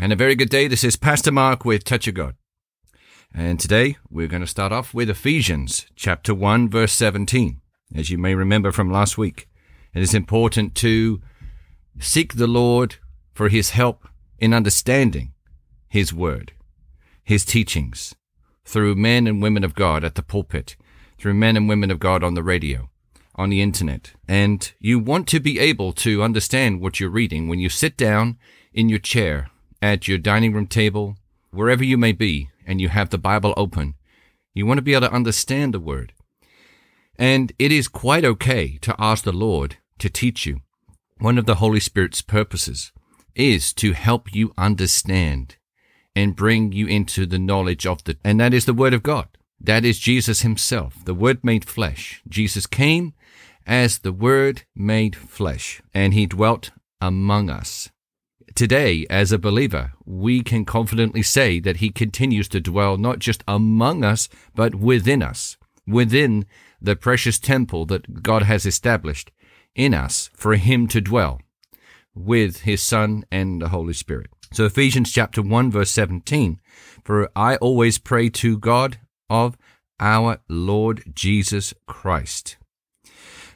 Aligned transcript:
And 0.00 0.10
a 0.10 0.16
very 0.16 0.34
good 0.34 0.48
day. 0.48 0.68
This 0.68 0.84
is 0.84 0.96
Pastor 0.96 1.30
Mark 1.30 1.66
with 1.66 1.84
Touch 1.84 2.08
of 2.08 2.14
God. 2.14 2.34
And 3.34 3.60
today 3.60 3.98
we're 4.08 4.26
going 4.26 4.40
to 4.40 4.46
start 4.46 4.72
off 4.72 4.94
with 4.94 5.10
Ephesians 5.10 5.86
chapter 5.94 6.34
1 6.34 6.70
verse 6.70 6.92
17. 6.94 7.60
As 7.94 8.08
you 8.08 8.16
may 8.16 8.34
remember 8.34 8.72
from 8.72 8.90
last 8.90 9.18
week, 9.18 9.50
it 9.92 10.00
is 10.02 10.14
important 10.14 10.74
to 10.76 11.20
seek 12.00 12.34
the 12.34 12.46
Lord 12.46 12.96
for 13.34 13.50
his 13.50 13.70
help 13.70 14.08
in 14.38 14.54
understanding 14.54 15.34
his 15.90 16.10
word, 16.10 16.52
his 17.22 17.44
teachings 17.44 18.14
through 18.64 18.94
men 18.94 19.26
and 19.26 19.42
women 19.42 19.62
of 19.62 19.74
God 19.74 20.04
at 20.04 20.14
the 20.14 20.22
pulpit, 20.22 20.74
through 21.18 21.34
men 21.34 21.54
and 21.54 21.68
women 21.68 21.90
of 21.90 22.00
God 22.00 22.24
on 22.24 22.32
the 22.32 22.42
radio, 22.42 22.88
on 23.34 23.50
the 23.50 23.60
internet. 23.60 24.14
And 24.26 24.72
you 24.80 24.98
want 24.98 25.28
to 25.28 25.38
be 25.38 25.58
able 25.58 25.92
to 25.94 26.22
understand 26.22 26.80
what 26.80 26.98
you're 26.98 27.10
reading 27.10 27.46
when 27.46 27.58
you 27.58 27.68
sit 27.68 27.98
down 27.98 28.38
in 28.72 28.88
your 28.88 28.98
chair 28.98 29.50
at 29.82 30.06
your 30.06 30.16
dining 30.16 30.54
room 30.54 30.68
table, 30.68 31.16
wherever 31.50 31.84
you 31.84 31.98
may 31.98 32.12
be, 32.12 32.48
and 32.66 32.80
you 32.80 32.88
have 32.88 33.10
the 33.10 33.18
Bible 33.18 33.52
open. 33.56 33.94
You 34.54 34.64
want 34.64 34.78
to 34.78 34.82
be 34.82 34.94
able 34.94 35.08
to 35.08 35.14
understand 35.14 35.74
the 35.74 35.80
word. 35.80 36.12
And 37.18 37.52
it 37.58 37.72
is 37.72 37.88
quite 37.88 38.24
okay 38.24 38.78
to 38.82 38.94
ask 38.98 39.24
the 39.24 39.32
Lord 39.32 39.76
to 39.98 40.08
teach 40.08 40.46
you. 40.46 40.60
One 41.18 41.38
of 41.38 41.46
the 41.46 41.56
Holy 41.56 41.80
Spirit's 41.80 42.22
purposes 42.22 42.92
is 43.34 43.72
to 43.74 43.92
help 43.92 44.34
you 44.34 44.52
understand 44.56 45.56
and 46.14 46.36
bring 46.36 46.72
you 46.72 46.86
into 46.86 47.26
the 47.26 47.38
knowledge 47.38 47.86
of 47.86 48.04
the, 48.04 48.16
and 48.24 48.38
that 48.40 48.54
is 48.54 48.66
the 48.66 48.74
Word 48.74 48.94
of 48.94 49.02
God. 49.02 49.28
That 49.60 49.84
is 49.84 49.98
Jesus 49.98 50.42
Himself, 50.42 51.04
the 51.04 51.14
Word 51.14 51.42
made 51.42 51.64
flesh. 51.64 52.22
Jesus 52.28 52.66
came 52.66 53.14
as 53.66 53.98
the 53.98 54.12
Word 54.12 54.62
made 54.74 55.14
flesh, 55.14 55.80
and 55.94 56.12
He 56.12 56.26
dwelt 56.26 56.70
among 57.00 57.48
us. 57.48 57.90
Today, 58.54 59.06
as 59.08 59.32
a 59.32 59.38
believer, 59.38 59.92
we 60.04 60.42
can 60.42 60.64
confidently 60.64 61.22
say 61.22 61.60
that 61.60 61.76
He 61.76 61.90
continues 61.90 62.48
to 62.48 62.60
dwell 62.60 62.96
not 62.96 63.18
just 63.18 63.42
among 63.48 64.04
us, 64.04 64.28
but 64.54 64.74
within 64.74 65.22
us, 65.22 65.56
within 65.86 66.44
the 66.80 66.96
precious 66.96 67.38
temple 67.38 67.86
that 67.86 68.22
God 68.22 68.42
has 68.42 68.66
established 68.66 69.30
in 69.74 69.94
us 69.94 70.28
for 70.34 70.56
Him 70.56 70.86
to 70.88 71.00
dwell 71.00 71.40
with 72.14 72.62
His 72.62 72.82
Son 72.82 73.24
and 73.30 73.62
the 73.62 73.68
Holy 73.68 73.94
Spirit. 73.94 74.30
So 74.52 74.66
Ephesians 74.66 75.12
chapter 75.12 75.40
1 75.40 75.70
verse 75.70 75.90
17, 75.90 76.60
for 77.04 77.30
I 77.34 77.56
always 77.56 77.98
pray 77.98 78.28
to 78.30 78.58
God 78.58 78.98
of 79.30 79.56
our 79.98 80.40
Lord 80.48 81.04
Jesus 81.14 81.72
Christ. 81.86 82.56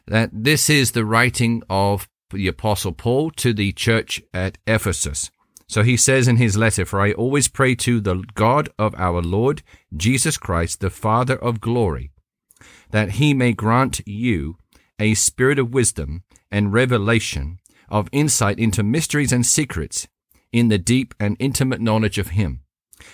That 0.07 0.31
this 0.33 0.71
is 0.71 0.93
the 0.93 1.05
writing 1.05 1.63
of 1.69 2.09
the 2.31 2.49
apostle 2.49 2.93
Paul 2.93 3.31
to 3.33 3.53
the 3.53 3.73
church 3.73 4.23
at 4.35 4.59
Ephesus. 4.67 5.31
So 5.69 5.83
he 5.83 5.97
says 5.97 6.29
in 6.29 6.37
his 6.37 6.57
letter, 6.57 6.85
For 6.85 7.01
I 7.01 7.13
always 7.13 7.49
pray 7.49 7.75
to 7.77 8.01
the 8.01 8.25
God 8.35 8.69
of 8.79 8.95
our 8.97 9.21
Lord 9.21 9.63
Jesus 9.97 10.37
Christ, 10.37 10.81
the 10.81 10.91
Father 10.91 11.37
of 11.37 11.61
glory, 11.61 12.11
that 12.91 13.13
he 13.13 13.35
may 13.35 13.53
grant 13.53 14.01
you 14.07 14.57
a 14.99 15.15
spirit 15.15 15.59
of 15.59 15.75
wisdom 15.75 16.23
and 16.51 16.73
revelation 16.73 17.59
of 17.89 18.09
insight 18.13 18.59
into 18.59 18.83
mysteries 18.83 19.33
and 19.33 19.45
secrets 19.45 20.07
in 20.53 20.69
the 20.69 20.79
deep 20.79 21.15
and 21.21 21.37
intimate 21.39 21.81
knowledge 21.81 22.19
of 22.19 22.29
him, 22.29 22.61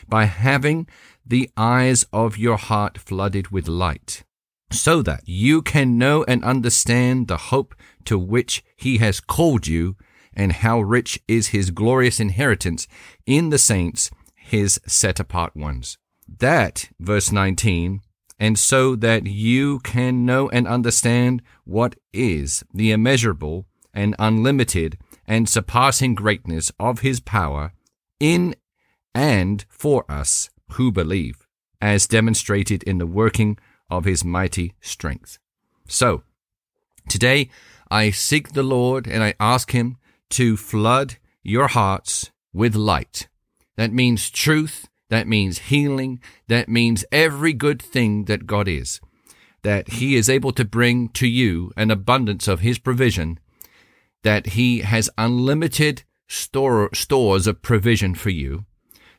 by 0.09 0.27
having 0.27 0.87
the 1.27 1.51
eyes 1.57 2.05
of 2.13 2.39
your 2.39 2.57
heart 2.57 2.99
flooded 2.99 3.49
with 3.49 3.67
light, 3.67 4.25
so 4.73 5.03
that 5.03 5.23
you 5.27 5.63
can 5.63 5.99
know 5.99 6.25
and 6.25 6.45
understand 6.45 7.29
the 7.29 7.37
hope 7.37 7.75
to 8.05 8.19
which 8.19 8.65
he 8.77 8.99
has 8.99 9.21
called 9.21 9.67
you, 9.67 9.97
and 10.35 10.53
how 10.53 10.81
rich 10.81 11.21
is 11.29 11.49
his 11.49 11.71
glorious 11.71 12.19
inheritance 12.19 12.89
in 13.27 13.51
the 13.51 13.59
saints, 13.59 14.11
his 14.35 14.81
set 14.87 15.21
apart 15.21 15.55
ones. 15.55 15.99
That, 16.39 16.89
verse 16.99 17.31
19, 17.31 18.01
and 18.39 18.59
so 18.59 18.97
that 18.97 19.27
you 19.27 19.79
can 19.81 20.25
know 20.25 20.49
and 20.49 20.67
understand 20.67 21.43
what 21.65 21.95
is 22.13 22.65
the 22.73 22.91
immeasurable 22.91 23.67
and 23.95 24.17
unlimited 24.19 24.99
and 25.27 25.49
surpassing 25.49 26.15
greatness 26.15 26.73
of 26.81 27.01
his 27.01 27.21
power 27.21 27.73
in 28.19 28.55
and 29.15 29.65
for 29.69 30.11
us 30.11 30.51
who 30.73 30.91
believe, 30.91 31.47
as 31.81 32.07
demonstrated 32.07 32.83
in 32.85 32.99
the 32.99 33.07
working 33.07 33.59
of 33.93 34.07
his 34.07 34.25
mighty 34.25 34.75
strength. 34.81 35.39
So, 35.87 36.23
today 37.09 37.51
I 37.91 38.11
seek 38.11 38.53
the 38.53 38.63
Lord 38.63 39.07
and 39.07 39.23
I 39.23 39.35
ask 39.39 39.73
him 39.73 39.99
to 40.31 40.57
flood 40.57 41.19
your 41.43 41.69
hearts 41.69 42.31
with 42.53 42.75
light. 42.75 43.29
That 43.77 43.93
means 43.93 44.31
truth. 44.31 44.89
That 45.11 45.29
means 45.29 45.69
healing. 45.71 46.21
That 46.49 46.71
means 46.71 47.05
every 47.13 47.53
good 47.53 47.83
thing 47.83 48.25
that 48.25 48.47
God 48.47 48.67
is. 48.67 48.99
That 49.63 49.89
he 50.01 50.17
is 50.17 50.31
able 50.31 50.53
to 50.53 50.65
bring 50.65 51.11
to 51.11 51.29
you 51.29 51.71
an 51.77 51.91
abundance 51.91 52.49
of 52.49 52.61
his 52.61 52.79
provision. 52.79 53.39
That 54.23 54.49
he 54.59 54.81
has 54.81 55.11
unlimited 55.19 56.05
store, 56.29 56.89
stores 56.95 57.47
of 57.47 57.61
provision 57.61 58.15
for 58.15 58.31
you. 58.31 58.65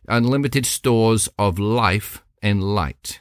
Unlimited 0.07 0.65
stores 0.65 1.29
of 1.37 1.59
life 1.59 2.23
and 2.41 2.63
light. 2.63 3.19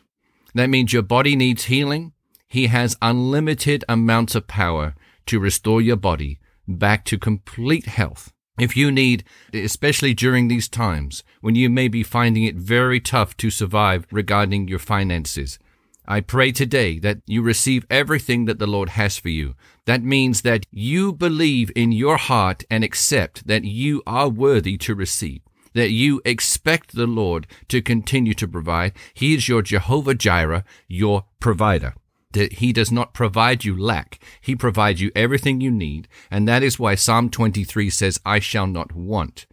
That 0.55 0.71
means 0.71 0.93
your 0.93 1.03
body 1.03 1.37
needs 1.37 1.65
healing. 1.65 2.13
He 2.47 2.67
has 2.67 2.97
unlimited 3.01 3.85
amounts 3.89 4.35
of 4.35 4.47
power 4.47 4.95
to 5.27 5.41
restore 5.41 5.81
your 5.81 5.97
body 5.97 6.39
back 6.69 7.05
to 7.07 7.19
complete 7.19 7.87
health. 7.87 8.33
If 8.59 8.77
you 8.77 8.93
need, 8.93 9.25
especially 9.55 10.13
during 10.13 10.49
these 10.49 10.69
times 10.69 11.25
when 11.41 11.55
you 11.55 11.71
may 11.71 11.89
be 11.89 12.03
finding 12.03 12.45
it 12.45 12.57
very 12.57 13.01
tough 13.01 13.37
to 13.39 13.51
survive 13.51 14.07
regarding 14.11 14.69
your 14.69 14.79
finances, 14.79 15.59
I 16.07 16.21
pray 16.21 16.53
today 16.53 16.99
that 16.99 17.23
you 17.27 17.43
receive 17.43 17.87
everything 17.89 18.45
that 18.45 18.59
the 18.59 18.67
Lord 18.67 18.91
has 18.91 19.17
for 19.19 19.31
you. 19.31 19.55
That 19.87 20.03
means 20.03 20.43
that 20.43 20.67
you 20.71 21.13
believe 21.13 21.71
in 21.75 21.93
your 21.93 22.19
heart 22.19 22.65
and 22.71 22.85
accept 22.85 23.47
that 23.47 23.65
you 23.65 24.03
are 24.07 24.29
worthy 24.29 24.77
to 24.79 24.95
receive 24.95 25.41
that 25.75 25.91
you 25.91 26.21
expect 26.25 26.95
the 26.95 27.07
Lord 27.07 27.47
to 27.69 27.83
continue 27.83 28.35
to 28.35 28.49
provide. 28.49 28.93
He 29.15 29.35
is 29.35 29.49
your 29.49 29.63
Jehovah 29.63 30.15
Jireh, 30.15 30.65
your 30.89 31.25
provider 31.41 31.95
that 32.33 32.55
he 32.55 32.73
does 32.73 32.91
not 32.91 33.15
provide 33.15 33.65
you 33.65 33.79
lack. 33.79 34.19
He 34.41 34.57
provides 34.57 35.01
you 35.01 35.11
everything 35.15 35.61
you 35.61 35.71
need. 35.71 36.09
And 36.31 36.49
that 36.49 36.63
is 36.63 36.79
why 36.79 36.95
Psalm 36.95 37.31
23 37.31 37.91
says, 37.91 38.21
I 38.25 38.39
shall 38.39 38.67
not 38.67 38.95
want. 38.95 39.47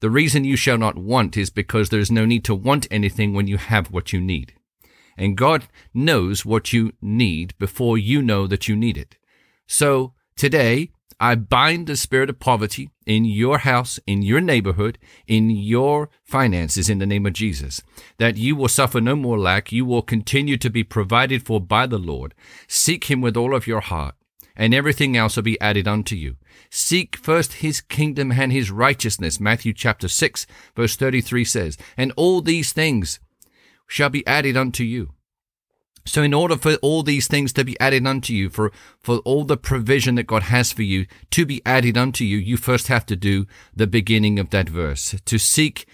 The 0.00 0.10
reason 0.10 0.44
you 0.44 0.56
shall 0.56 0.78
not 0.78 0.98
want 0.98 1.36
is 1.36 1.50
because 1.50 1.88
there 1.88 2.00
is 2.00 2.10
no 2.10 2.26
need 2.26 2.44
to 2.44 2.54
want 2.54 2.86
anything 2.90 3.32
when 3.32 3.46
you 3.46 3.56
have 3.56 3.90
what 3.90 4.12
you 4.12 4.20
need. 4.20 4.54
And 5.16 5.36
God 5.36 5.66
knows 5.94 6.44
what 6.44 6.72
you 6.72 6.92
need 7.00 7.56
before 7.58 7.96
you 7.96 8.20
know 8.20 8.46
that 8.46 8.68
you 8.68 8.76
need 8.76 8.98
it. 8.98 9.16
So 9.66 10.12
today, 10.36 10.90
I 11.20 11.34
bind 11.34 11.86
the 11.86 11.96
spirit 11.96 12.30
of 12.30 12.40
poverty 12.40 12.90
in 13.06 13.24
your 13.24 13.58
house, 13.58 13.98
in 14.06 14.22
your 14.22 14.40
neighborhood, 14.40 14.98
in 15.26 15.50
your 15.50 16.10
finances 16.22 16.88
in 16.88 16.98
the 16.98 17.06
name 17.06 17.26
of 17.26 17.32
Jesus. 17.32 17.82
That 18.18 18.36
you 18.36 18.56
will 18.56 18.68
suffer 18.68 19.00
no 19.00 19.16
more 19.16 19.38
lack. 19.38 19.72
You 19.72 19.84
will 19.84 20.02
continue 20.02 20.56
to 20.58 20.70
be 20.70 20.84
provided 20.84 21.44
for 21.44 21.60
by 21.60 21.86
the 21.86 21.98
Lord. 21.98 22.34
Seek 22.68 23.04
him 23.04 23.20
with 23.20 23.36
all 23.36 23.54
of 23.54 23.66
your 23.66 23.80
heart 23.80 24.14
and 24.56 24.72
everything 24.74 25.16
else 25.16 25.36
will 25.36 25.42
be 25.42 25.60
added 25.60 25.88
unto 25.88 26.14
you. 26.14 26.36
Seek 26.70 27.16
first 27.16 27.54
his 27.54 27.80
kingdom 27.80 28.32
and 28.32 28.52
his 28.52 28.70
righteousness. 28.70 29.40
Matthew 29.40 29.72
chapter 29.72 30.08
6 30.08 30.46
verse 30.76 30.96
33 30.96 31.44
says, 31.44 31.78
and 31.96 32.12
all 32.16 32.40
these 32.40 32.72
things 32.72 33.20
shall 33.86 34.10
be 34.10 34.26
added 34.26 34.56
unto 34.56 34.84
you. 34.84 35.13
So 36.06 36.22
in 36.22 36.34
order 36.34 36.56
for 36.56 36.74
all 36.76 37.02
these 37.02 37.26
things 37.26 37.52
to 37.54 37.64
be 37.64 37.80
added 37.80 38.06
unto 38.06 38.34
you, 38.34 38.50
for, 38.50 38.70
for 39.00 39.18
all 39.18 39.44
the 39.44 39.56
provision 39.56 40.16
that 40.16 40.26
God 40.26 40.44
has 40.44 40.72
for 40.72 40.82
you 40.82 41.06
to 41.30 41.46
be 41.46 41.62
added 41.64 41.96
unto 41.96 42.24
you, 42.24 42.36
you 42.36 42.56
first 42.56 42.88
have 42.88 43.06
to 43.06 43.16
do 43.16 43.46
the 43.74 43.86
beginning 43.86 44.38
of 44.38 44.50
that 44.50 44.68
verse, 44.68 45.14
to 45.24 45.38
seek 45.38 45.86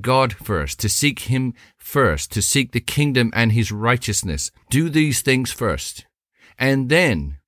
God 0.00 0.32
first, 0.32 0.80
to 0.80 0.88
seek 0.88 1.20
Him 1.20 1.52
first, 1.76 2.32
to 2.32 2.42
seek 2.42 2.72
the 2.72 2.80
kingdom 2.80 3.30
and 3.34 3.52
His 3.52 3.70
righteousness. 3.70 4.50
Do 4.70 4.88
these 4.88 5.20
things 5.20 5.52
first. 5.52 6.06
And 6.58 6.88
then 6.88 7.38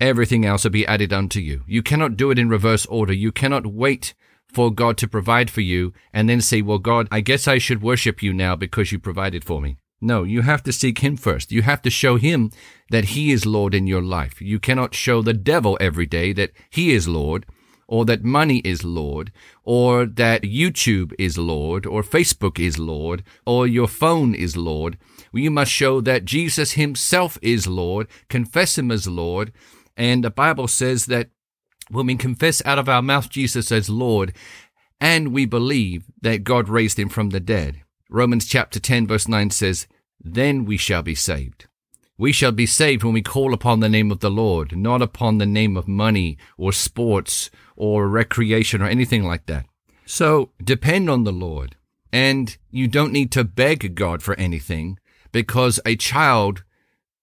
everything 0.00 0.44
else 0.44 0.64
will 0.64 0.72
be 0.72 0.86
added 0.86 1.12
unto 1.12 1.40
you. 1.40 1.62
You 1.66 1.82
cannot 1.82 2.16
do 2.16 2.30
it 2.30 2.38
in 2.38 2.48
reverse 2.48 2.84
order. 2.86 3.12
You 3.12 3.32
cannot 3.32 3.66
wait 3.66 4.14
for 4.48 4.70
God 4.70 4.98
to 4.98 5.08
provide 5.08 5.50
for 5.50 5.62
you 5.62 5.92
and 6.12 6.28
then 6.28 6.40
say, 6.40 6.60
well, 6.60 6.78
God, 6.78 7.08
I 7.10 7.20
guess 7.20 7.48
I 7.48 7.58
should 7.58 7.82
worship 7.82 8.22
you 8.22 8.32
now 8.32 8.56
because 8.56 8.92
you 8.92 8.98
provided 8.98 9.44
for 9.44 9.60
me. 9.60 9.78
No, 10.00 10.22
you 10.22 10.42
have 10.42 10.62
to 10.64 10.72
seek 10.72 10.98
Him 10.98 11.16
first. 11.16 11.52
You 11.52 11.62
have 11.62 11.82
to 11.82 11.90
show 11.90 12.16
Him 12.16 12.50
that 12.90 13.06
He 13.06 13.32
is 13.32 13.46
Lord 13.46 13.74
in 13.74 13.86
your 13.86 14.02
life. 14.02 14.40
You 14.40 14.58
cannot 14.58 14.94
show 14.94 15.22
the 15.22 15.32
devil 15.32 15.78
every 15.80 16.06
day 16.06 16.32
that 16.32 16.52
He 16.70 16.92
is 16.92 17.08
Lord, 17.08 17.46
or 17.86 18.04
that 18.04 18.24
money 18.24 18.58
is 18.64 18.84
Lord, 18.84 19.32
or 19.62 20.06
that 20.06 20.42
YouTube 20.42 21.12
is 21.18 21.38
Lord, 21.38 21.86
or 21.86 22.02
Facebook 22.02 22.58
is 22.58 22.78
Lord, 22.78 23.22
or 23.46 23.66
your 23.66 23.88
phone 23.88 24.34
is 24.34 24.56
Lord. 24.56 24.98
You 25.32 25.50
must 25.50 25.72
show 25.72 26.00
that 26.02 26.24
Jesus 26.24 26.72
Himself 26.72 27.38
is 27.40 27.66
Lord, 27.66 28.08
confess 28.28 28.78
Him 28.78 28.90
as 28.90 29.06
Lord, 29.06 29.52
and 29.96 30.24
the 30.24 30.30
Bible 30.30 30.68
says 30.68 31.06
that 31.06 31.30
when 31.88 32.06
we 32.06 32.16
confess 32.16 32.64
out 32.64 32.78
of 32.78 32.88
our 32.88 33.02
mouth 33.02 33.28
Jesus 33.28 33.70
as 33.70 33.90
Lord, 33.90 34.34
and 35.00 35.32
we 35.32 35.44
believe 35.44 36.04
that 36.22 36.44
God 36.44 36.68
raised 36.68 36.98
him 36.98 37.08
from 37.08 37.30
the 37.30 37.40
dead. 37.40 37.83
Romans 38.10 38.46
chapter 38.46 38.78
10 38.78 39.06
verse 39.06 39.28
9 39.28 39.50
says, 39.50 39.86
Then 40.20 40.64
we 40.64 40.76
shall 40.76 41.02
be 41.02 41.14
saved. 41.14 41.66
We 42.16 42.32
shall 42.32 42.52
be 42.52 42.66
saved 42.66 43.02
when 43.02 43.14
we 43.14 43.22
call 43.22 43.52
upon 43.52 43.80
the 43.80 43.88
name 43.88 44.12
of 44.12 44.20
the 44.20 44.30
Lord, 44.30 44.76
not 44.76 45.02
upon 45.02 45.38
the 45.38 45.46
name 45.46 45.76
of 45.76 45.88
money 45.88 46.38
or 46.56 46.72
sports 46.72 47.50
or 47.76 48.08
recreation 48.08 48.80
or 48.80 48.86
anything 48.86 49.24
like 49.24 49.46
that. 49.46 49.66
So 50.06 50.50
depend 50.62 51.10
on 51.10 51.24
the 51.24 51.32
Lord. 51.32 51.76
And 52.12 52.56
you 52.70 52.86
don't 52.86 53.12
need 53.12 53.32
to 53.32 53.42
beg 53.42 53.96
God 53.96 54.22
for 54.22 54.38
anything 54.38 54.98
because 55.32 55.80
a 55.84 55.96
child 55.96 56.62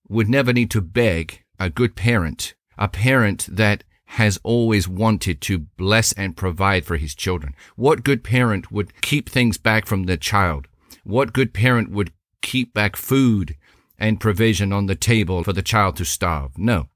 would 0.10 0.27
never 0.27 0.51
need 0.51 0.69
to 0.72 0.81
beg 0.81 1.44
a 1.57 1.69
good 1.69 1.95
parent, 1.95 2.54
a 2.77 2.89
parent 2.89 3.48
that 3.50 3.86
has 4.06 4.38
always 4.44 4.89
wanted 4.89 5.39
to 5.39 5.60
bless 5.60 6.12
and 6.13 6.36
provide 6.36 6.84
for 6.84 6.98
his 6.98 7.16
children. 7.16 7.56
What 7.77 8.04
good 8.04 8.25
parent 8.25 8.69
would 8.69 9.01
keep 9.01 9.30
things 9.30 9.57
back 9.57 9.86
from 9.86 10.04
the 10.04 10.18
child? 10.18 10.68
What 11.03 11.33
good 11.33 11.53
parent 11.53 11.92
would 11.92 12.12
keep 12.42 12.74
back 12.74 12.95
food 12.95 13.56
and 13.98 14.19
provision 14.19 14.74
on 14.74 14.88
the 14.88 14.95
table 14.95 15.44
for 15.44 15.53
the 15.53 15.62
child 15.62 15.95
to 15.98 16.06
starve? 16.06 16.57
No. 16.57 16.89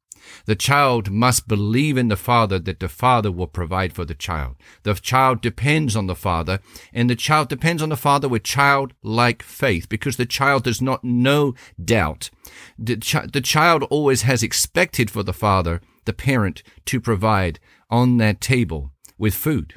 The 0.45 0.55
child 0.55 1.11
must 1.11 1.47
believe 1.47 1.97
in 1.97 2.07
the 2.07 2.17
father 2.17 2.59
that 2.59 2.79
the 2.79 2.89
father 2.89 3.31
will 3.31 3.47
provide 3.47 3.93
for 3.93 4.05
the 4.05 4.15
child. 4.15 4.55
The 4.83 4.95
child 4.95 5.41
depends 5.41 5.95
on 5.95 6.07
the 6.07 6.15
father 6.15 6.59
and 6.93 7.09
the 7.09 7.15
child 7.15 7.49
depends 7.49 7.81
on 7.81 7.89
the 7.89 7.97
father 7.97 8.27
with 8.27 8.43
childlike 8.43 9.43
faith 9.43 9.87
because 9.87 10.17
the 10.17 10.25
child 10.25 10.63
does 10.63 10.81
not 10.81 11.03
know 11.03 11.53
doubt. 11.83 12.29
The, 12.77 12.97
ch- 12.97 13.31
the 13.31 13.41
child 13.41 13.83
always 13.83 14.23
has 14.23 14.43
expected 14.43 15.11
for 15.11 15.23
the 15.23 15.33
father, 15.33 15.81
the 16.05 16.13
parent, 16.13 16.63
to 16.85 16.99
provide 16.99 17.59
on 17.89 18.17
that 18.17 18.41
table 18.41 18.91
with 19.17 19.33
food. 19.33 19.75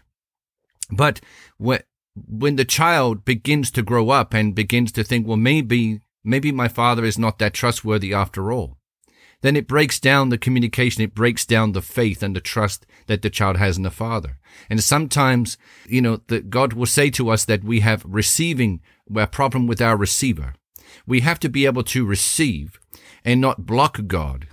But 0.90 1.20
when, 2.26 2.56
the 2.56 2.64
child 2.64 3.24
begins 3.24 3.70
to 3.72 3.82
grow 3.82 4.10
up 4.10 4.34
and 4.34 4.54
begins 4.54 4.92
to 4.92 5.04
think, 5.04 5.26
well, 5.26 5.36
maybe, 5.36 6.00
maybe 6.24 6.52
my 6.52 6.68
father 6.68 7.04
is 7.04 7.18
not 7.18 7.38
that 7.38 7.54
trustworthy 7.54 8.12
after 8.14 8.50
all 8.50 8.78
then 9.40 9.56
it 9.56 9.68
breaks 9.68 10.00
down 10.00 10.28
the 10.28 10.38
communication. 10.38 11.02
It 11.02 11.14
breaks 11.14 11.46
down 11.46 11.72
the 11.72 11.82
faith 11.82 12.22
and 12.22 12.34
the 12.34 12.40
trust 12.40 12.86
that 13.06 13.22
the 13.22 13.30
child 13.30 13.56
has 13.56 13.76
in 13.76 13.84
the 13.84 13.90
father. 13.90 14.38
And 14.68 14.82
sometimes, 14.82 15.56
you 15.86 16.02
know, 16.02 16.20
that 16.26 16.50
God 16.50 16.72
will 16.72 16.86
say 16.86 17.10
to 17.10 17.30
us 17.30 17.44
that 17.44 17.62
we 17.62 17.80
have 17.80 18.04
receiving 18.04 18.80
a 19.14 19.26
problem 19.26 19.66
with 19.66 19.80
our 19.80 19.96
receiver. 19.96 20.54
We 21.06 21.20
have 21.20 21.38
to 21.40 21.48
be 21.48 21.66
able 21.66 21.84
to 21.84 22.04
receive 22.04 22.80
and 23.24 23.40
not 23.40 23.66
block 23.66 24.00
God 24.06 24.48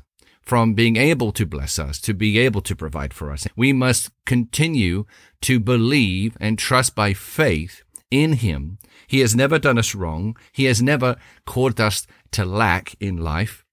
from 0.46 0.74
being 0.74 0.96
able 0.96 1.32
to 1.32 1.46
bless 1.46 1.80
us, 1.80 2.00
to 2.02 2.14
be 2.14 2.38
able 2.38 2.62
to 2.62 2.76
provide 2.76 3.14
for 3.14 3.32
us. 3.32 3.48
We 3.56 3.74
must 3.74 4.12
continue 4.26 5.06
to 5.42 5.60
believe 5.60 6.38
and 6.40 6.58
trust 6.58 6.96
by 6.96 7.14
faith 7.14 7.84
in 8.12 8.34
Him. 8.34 8.78
He 9.08 9.20
has 9.20 9.36
never 9.36 9.60
done 9.60 9.78
us 9.78 9.96
wrong. 9.96 10.38
He 10.52 10.66
has 10.66 10.82
never 10.82 11.16
caused 11.46 11.82
us 11.82 12.06
to 12.32 12.46
lack 12.46 12.96
in 13.00 13.18
life. 13.18 13.66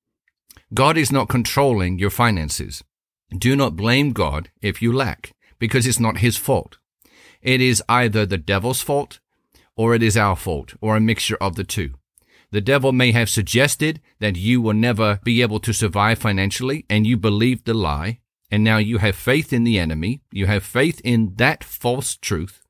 God 0.73 0.97
is 0.97 1.13
not 1.13 1.29
controlling 1.29 1.99
your 1.99 2.11
finances. 2.11 2.83
Do 3.37 3.57
not 3.57 3.77
blame 3.77 4.13
God 4.13 4.51
if 4.61 4.81
you 4.81 4.93
lack, 4.93 5.33
because 5.59 5.87
it's 5.87 6.01
not 6.01 6.19
his 6.19 6.37
fault. 6.37 6.79
It 7.43 7.61
is 7.61 7.83
either 7.89 8.25
the 8.25 8.39
devil's 8.39 8.81
fault 8.81 9.21
or 9.77 9.95
it 9.95 10.03
is 10.03 10.17
our 10.17 10.37
fault, 10.37 10.75
or 10.81 10.97
a 10.97 11.01
mixture 11.01 11.37
of 11.41 11.57
the 11.57 11.65
two. 11.65 11.95
The 12.53 12.61
devil 12.61 12.93
may 12.93 13.13
have 13.13 13.31
suggested 13.31 14.01
that 14.21 14.37
you 14.37 14.61
will 14.61 14.75
never 14.75 15.21
be 15.25 15.41
able 15.41 15.59
to 15.61 15.73
survive 15.73 16.19
financially, 16.19 16.85
and 16.89 17.07
you 17.07 17.17
believed 17.17 17.65
the 17.65 17.73
lie, 17.73 18.21
and 18.51 18.63
now 18.63 18.77
you 18.77 18.99
have 18.99 19.17
faith 19.17 19.55
in 19.55 19.65
the 19.65 19.79
enemy, 19.79 20.21
you 20.31 20.47
have 20.47 20.63
faith 20.63 21.01
in 21.03 21.35
that 21.37 21.65
false 21.65 22.15
truth, 22.15 22.63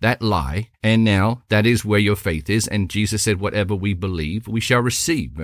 that 0.00 0.22
lie, 0.22 0.70
and 0.82 1.04
now 1.04 1.42
that 1.50 1.66
is 1.66 1.84
where 1.84 2.00
your 2.00 2.16
faith 2.16 2.48
is, 2.48 2.66
and 2.66 2.88
Jesus 2.88 3.22
said, 3.24 3.38
Whatever 3.38 3.74
we 3.74 3.92
believe, 3.92 4.48
we 4.48 4.60
shall 4.60 4.80
receive. 4.80 5.38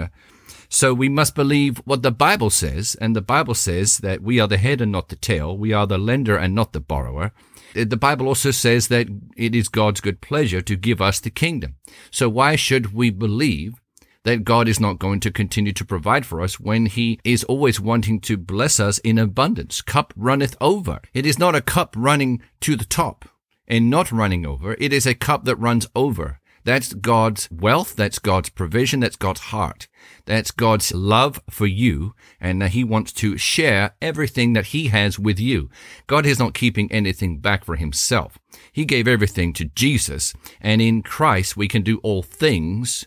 So 0.70 0.94
we 0.94 1.10
must 1.10 1.34
believe 1.34 1.82
what 1.84 2.02
the 2.02 2.10
Bible 2.10 2.48
says, 2.48 2.96
and 2.98 3.14
the 3.14 3.20
Bible 3.20 3.54
says 3.54 3.98
that 3.98 4.22
we 4.22 4.40
are 4.40 4.48
the 4.48 4.56
head 4.56 4.80
and 4.80 4.90
not 4.90 5.10
the 5.10 5.16
tail. 5.16 5.54
We 5.54 5.74
are 5.74 5.86
the 5.86 5.98
lender 5.98 6.38
and 6.38 6.54
not 6.54 6.72
the 6.72 6.80
borrower. 6.80 7.32
Uh, 7.76 7.84
the 7.86 7.98
Bible 7.98 8.26
also 8.26 8.52
says 8.52 8.88
that 8.88 9.08
it 9.36 9.54
is 9.54 9.68
God's 9.68 10.00
good 10.00 10.22
pleasure 10.22 10.62
to 10.62 10.76
give 10.76 11.02
us 11.02 11.20
the 11.20 11.28
kingdom. 11.28 11.76
So 12.10 12.30
why 12.30 12.56
should 12.56 12.94
we 12.94 13.10
believe 13.10 13.81
that 14.24 14.44
God 14.44 14.68
is 14.68 14.80
not 14.80 14.98
going 14.98 15.20
to 15.20 15.30
continue 15.30 15.72
to 15.72 15.84
provide 15.84 16.26
for 16.26 16.40
us 16.40 16.60
when 16.60 16.86
he 16.86 17.18
is 17.24 17.44
always 17.44 17.80
wanting 17.80 18.20
to 18.20 18.36
bless 18.36 18.78
us 18.80 18.98
in 18.98 19.18
abundance? 19.18 19.80
Cup 19.80 20.12
runneth 20.16 20.56
over. 20.60 21.00
It 21.12 21.26
is 21.26 21.38
not 21.38 21.54
a 21.54 21.60
cup 21.60 21.94
running 21.96 22.42
to 22.60 22.76
the 22.76 22.84
top 22.84 23.28
and 23.66 23.90
not 23.90 24.12
running 24.12 24.46
over. 24.46 24.76
It 24.78 24.92
is 24.92 25.06
a 25.06 25.14
cup 25.14 25.44
that 25.44 25.56
runs 25.56 25.86
over. 25.94 26.40
That's 26.64 26.94
God's 26.94 27.50
wealth. 27.50 27.96
That's 27.96 28.18
God's 28.18 28.48
provision. 28.48 29.00
That's 29.00 29.16
God's 29.16 29.40
heart. 29.40 29.88
That's 30.26 30.50
God's 30.52 30.92
love 30.92 31.40
for 31.50 31.66
you. 31.66 32.14
And 32.40 32.62
He 32.62 32.84
wants 32.84 33.12
to 33.14 33.36
share 33.36 33.94
everything 34.00 34.52
that 34.52 34.66
He 34.66 34.88
has 34.88 35.18
with 35.18 35.40
you. 35.40 35.70
God 36.06 36.24
is 36.24 36.38
not 36.38 36.54
keeping 36.54 36.90
anything 36.92 37.38
back 37.38 37.64
for 37.64 37.76
Himself. 37.76 38.38
He 38.70 38.84
gave 38.84 39.08
everything 39.08 39.52
to 39.54 39.64
Jesus. 39.64 40.34
And 40.60 40.80
in 40.80 41.02
Christ, 41.02 41.56
we 41.56 41.66
can 41.66 41.82
do 41.82 41.98
all 41.98 42.22
things 42.22 43.06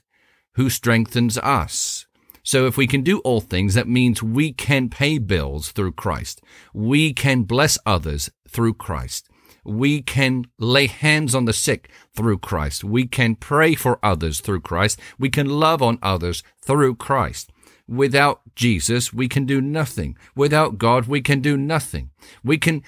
who 0.56 0.70
strengthens 0.70 1.38
us. 1.38 2.06
So 2.44 2.68
if 2.68 2.78
we 2.78 2.88
can 2.88 3.02
do 3.02 3.20
all 3.20 3.42
things, 3.42 3.74
that 3.74 3.88
means 3.88 4.22
we 4.22 4.54
can 4.54 4.90
pay 4.90 5.18
bills 5.18 5.72
through 5.72 5.94
Christ. 5.94 6.42
We 6.74 7.14
can 7.14 7.44
bless 7.44 7.78
others 7.86 8.30
through 8.48 8.76
Christ 8.76 9.30
we 9.66 10.02
can 10.02 10.46
lay 10.60 10.88
hands 10.88 11.34
on 11.34 11.46
the 11.46 11.54
sick 11.54 11.90
through 12.16 12.38
Christ. 12.38 12.84
We 12.84 13.08
can 13.08 13.36
pray 13.36 13.74
for 13.74 14.00
others 14.04 14.40
through 14.40 14.62
Christ. 14.62 15.00
We 15.18 15.30
can 15.30 15.50
love 15.50 15.82
on 15.82 15.98
others 16.02 16.44
through 16.62 16.96
Christ. 16.96 17.52
Without 17.88 18.42
Jesus, 18.56 19.12
we 19.12 19.28
can 19.28 19.46
do 19.46 19.60
nothing. 19.60 20.18
Without 20.36 20.78
God, 20.78 21.08
we 21.08 21.22
can 21.22 21.42
do 21.42 21.58
nothing. 21.58 22.12
We 22.44 22.58
can, 22.58 22.84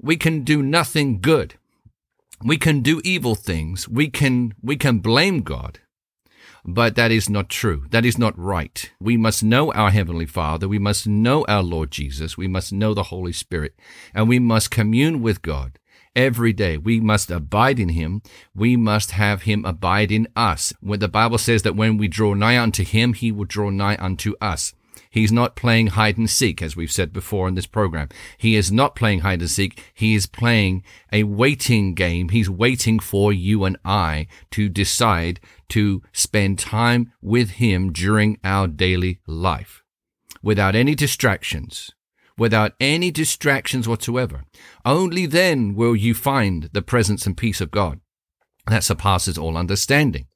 we 0.00 0.16
can 0.16 0.42
do 0.42 0.62
nothing 0.62 1.20
good. 1.20 1.54
We 2.44 2.56
can 2.56 2.80
do 2.80 3.00
evil 3.04 3.34
things. 3.34 3.88
We 3.88 4.08
can, 4.08 4.54
we 4.62 4.76
can 4.76 4.98
blame 4.98 5.42
God. 5.42 5.80
But 6.64 6.94
that 6.94 7.10
is 7.10 7.28
not 7.28 7.48
true. 7.48 7.86
That 7.90 8.04
is 8.04 8.16
not 8.16 8.38
right. 8.38 8.90
We 9.00 9.16
must 9.16 9.42
know 9.42 9.72
our 9.72 9.90
Heavenly 9.90 10.26
Father. 10.26 10.68
We 10.68 10.78
must 10.78 11.08
know 11.08 11.44
our 11.48 11.62
Lord 11.62 11.90
Jesus. 11.90 12.36
We 12.36 12.46
must 12.46 12.72
know 12.72 12.94
the 12.94 13.04
Holy 13.04 13.32
Spirit 13.32 13.74
and 14.14 14.28
we 14.28 14.38
must 14.38 14.70
commune 14.70 15.22
with 15.22 15.42
God 15.42 15.78
every 16.14 16.52
day. 16.52 16.76
We 16.76 17.00
must 17.00 17.30
abide 17.30 17.80
in 17.80 17.90
him. 17.90 18.22
We 18.54 18.76
must 18.76 19.12
have 19.12 19.42
him 19.42 19.64
abide 19.64 20.12
in 20.12 20.28
us. 20.36 20.72
When 20.80 21.00
the 21.00 21.08
Bible 21.08 21.38
says 21.38 21.62
that 21.62 21.76
when 21.76 21.96
we 21.96 22.06
draw 22.06 22.34
nigh 22.34 22.58
unto 22.58 22.84
him, 22.84 23.14
he 23.14 23.32
will 23.32 23.44
draw 23.44 23.70
nigh 23.70 23.96
unto 23.98 24.34
us. 24.40 24.72
He's 25.10 25.32
not 25.32 25.56
playing 25.56 25.88
hide 25.88 26.16
and 26.16 26.28
seek, 26.28 26.62
as 26.62 26.74
we've 26.74 26.90
said 26.90 27.12
before 27.12 27.46
in 27.48 27.54
this 27.54 27.66
program. 27.66 28.08
He 28.38 28.56
is 28.56 28.72
not 28.72 28.94
playing 28.94 29.20
hide 29.20 29.40
and 29.40 29.50
seek. 29.50 29.82
He 29.92 30.14
is 30.14 30.26
playing 30.26 30.82
a 31.12 31.24
waiting 31.24 31.94
game. 31.94 32.30
He's 32.30 32.48
waiting 32.48 32.98
for 32.98 33.30
you 33.32 33.64
and 33.64 33.76
I 33.84 34.26
to 34.52 34.70
decide 34.70 35.38
to 35.72 36.02
spend 36.12 36.58
time 36.58 37.12
with 37.20 37.52
him 37.52 37.92
during 37.92 38.38
our 38.42 38.66
daily 38.66 39.20
life 39.26 39.82
without 40.42 40.74
any 40.74 40.94
distractions 40.94 41.90
without 42.38 42.72
any 42.80 43.10
distractions 43.10 43.86
whatsoever. 43.86 44.44
Only 44.84 45.26
then 45.26 45.74
will 45.74 45.94
you 45.94 46.14
find 46.14 46.70
the 46.72 46.82
presence 46.82 47.26
and 47.26 47.36
peace 47.36 47.60
of 47.60 47.70
God 47.70 48.00
that 48.66 48.84
surpasses 48.84 49.38
all 49.38 49.56
understanding. 49.56 50.26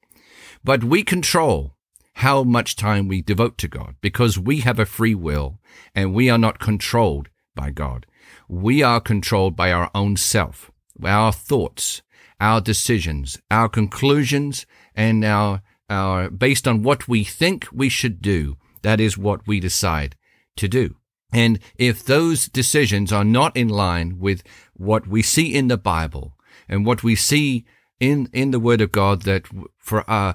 But 0.63 0.83
we 0.83 1.03
control 1.03 1.75
how 2.15 2.43
much 2.43 2.75
time 2.75 3.07
we 3.07 3.21
devote 3.21 3.57
to 3.59 3.67
God 3.67 3.95
because 4.01 4.39
we 4.39 4.61
have 4.61 4.79
a 4.79 4.85
free 4.85 5.15
will 5.15 5.59
and 5.93 6.13
we 6.13 6.29
are 6.29 6.37
not 6.37 6.59
controlled 6.59 7.29
by 7.55 7.69
God. 7.69 8.05
We 8.49 8.81
are 8.83 8.99
controlled 8.99 9.55
by 9.55 9.71
our 9.71 9.91
own 9.93 10.17
self, 10.17 10.71
our 11.03 11.31
thoughts, 11.31 12.01
our 12.39 12.61
decisions, 12.61 13.39
our 13.49 13.69
conclusions, 13.69 14.65
and 14.97 15.23
our, 15.23 15.61
our, 15.89 16.29
based 16.29 16.67
on 16.67 16.81
what 16.81 17.07
we 17.07 17.23
think 17.23 17.67
we 17.71 17.87
should 17.87 18.21
do, 18.21 18.57
that 18.81 18.99
is 18.99 19.17
what 19.17 19.47
we 19.47 19.59
decide 19.59 20.15
to 20.57 20.67
do. 20.67 20.95
And 21.31 21.59
if 21.75 22.03
those 22.03 22.47
decisions 22.47 23.13
are 23.13 23.23
not 23.23 23.55
in 23.55 23.69
line 23.69 24.19
with 24.19 24.41
what 24.73 25.07
we 25.07 25.21
see 25.21 25.53
in 25.53 25.67
the 25.67 25.77
Bible 25.77 26.35
and 26.67 26.85
what 26.85 27.03
we 27.03 27.15
see 27.15 27.65
in, 27.99 28.27
in 28.33 28.51
the 28.51 28.59
Word 28.59 28.81
of 28.81 28.91
God 28.91 29.21
that 29.23 29.45
for, 29.77 30.09
uh, 30.09 30.33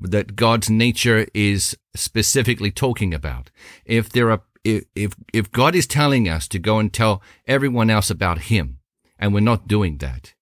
that 0.00 0.36
God's 0.36 0.70
nature 0.70 1.26
is 1.34 1.76
specifically 1.96 2.70
talking 2.70 3.12
about. 3.12 3.50
If 3.84 4.10
there 4.10 4.30
are, 4.30 4.42
if, 4.64 5.14
if 5.32 5.50
God 5.50 5.74
is 5.74 5.86
telling 5.86 6.28
us 6.28 6.46
to 6.48 6.58
go 6.58 6.78
and 6.78 6.92
tell 6.92 7.22
everyone 7.46 7.90
else 7.90 8.10
about 8.10 8.42
Him 8.42 8.78
and 9.18 9.34
we're 9.34 9.40
not 9.40 9.66
doing 9.66 9.98
that, 9.98 10.34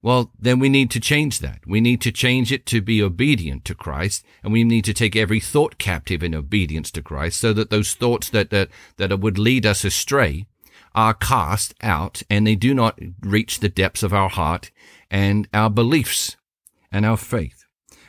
well, 0.00 0.30
then 0.38 0.58
we 0.60 0.68
need 0.68 0.90
to 0.92 1.00
change 1.00 1.40
that. 1.40 1.60
We 1.66 1.80
need 1.80 2.00
to 2.02 2.12
change 2.12 2.52
it 2.52 2.66
to 2.66 2.80
be 2.80 3.02
obedient 3.02 3.64
to 3.64 3.74
Christ, 3.74 4.24
and 4.42 4.52
we 4.52 4.62
need 4.62 4.84
to 4.84 4.94
take 4.94 5.16
every 5.16 5.40
thought 5.40 5.78
captive 5.78 6.22
in 6.22 6.34
obedience 6.34 6.90
to 6.92 7.02
Christ, 7.02 7.40
so 7.40 7.52
that 7.52 7.70
those 7.70 7.94
thoughts 7.94 8.30
that 8.30 8.50
that, 8.50 8.68
that 8.96 9.18
would 9.18 9.38
lead 9.38 9.66
us 9.66 9.84
astray 9.84 10.46
are 10.94 11.14
cast 11.14 11.74
out 11.82 12.22
and 12.30 12.46
they 12.46 12.56
do 12.56 12.74
not 12.74 12.98
reach 13.20 13.60
the 13.60 13.68
depths 13.68 14.02
of 14.02 14.12
our 14.12 14.28
heart 14.28 14.70
and 15.10 15.48
our 15.52 15.70
beliefs 15.70 16.36
and 16.90 17.04
our 17.04 17.16
faith. 17.16 17.64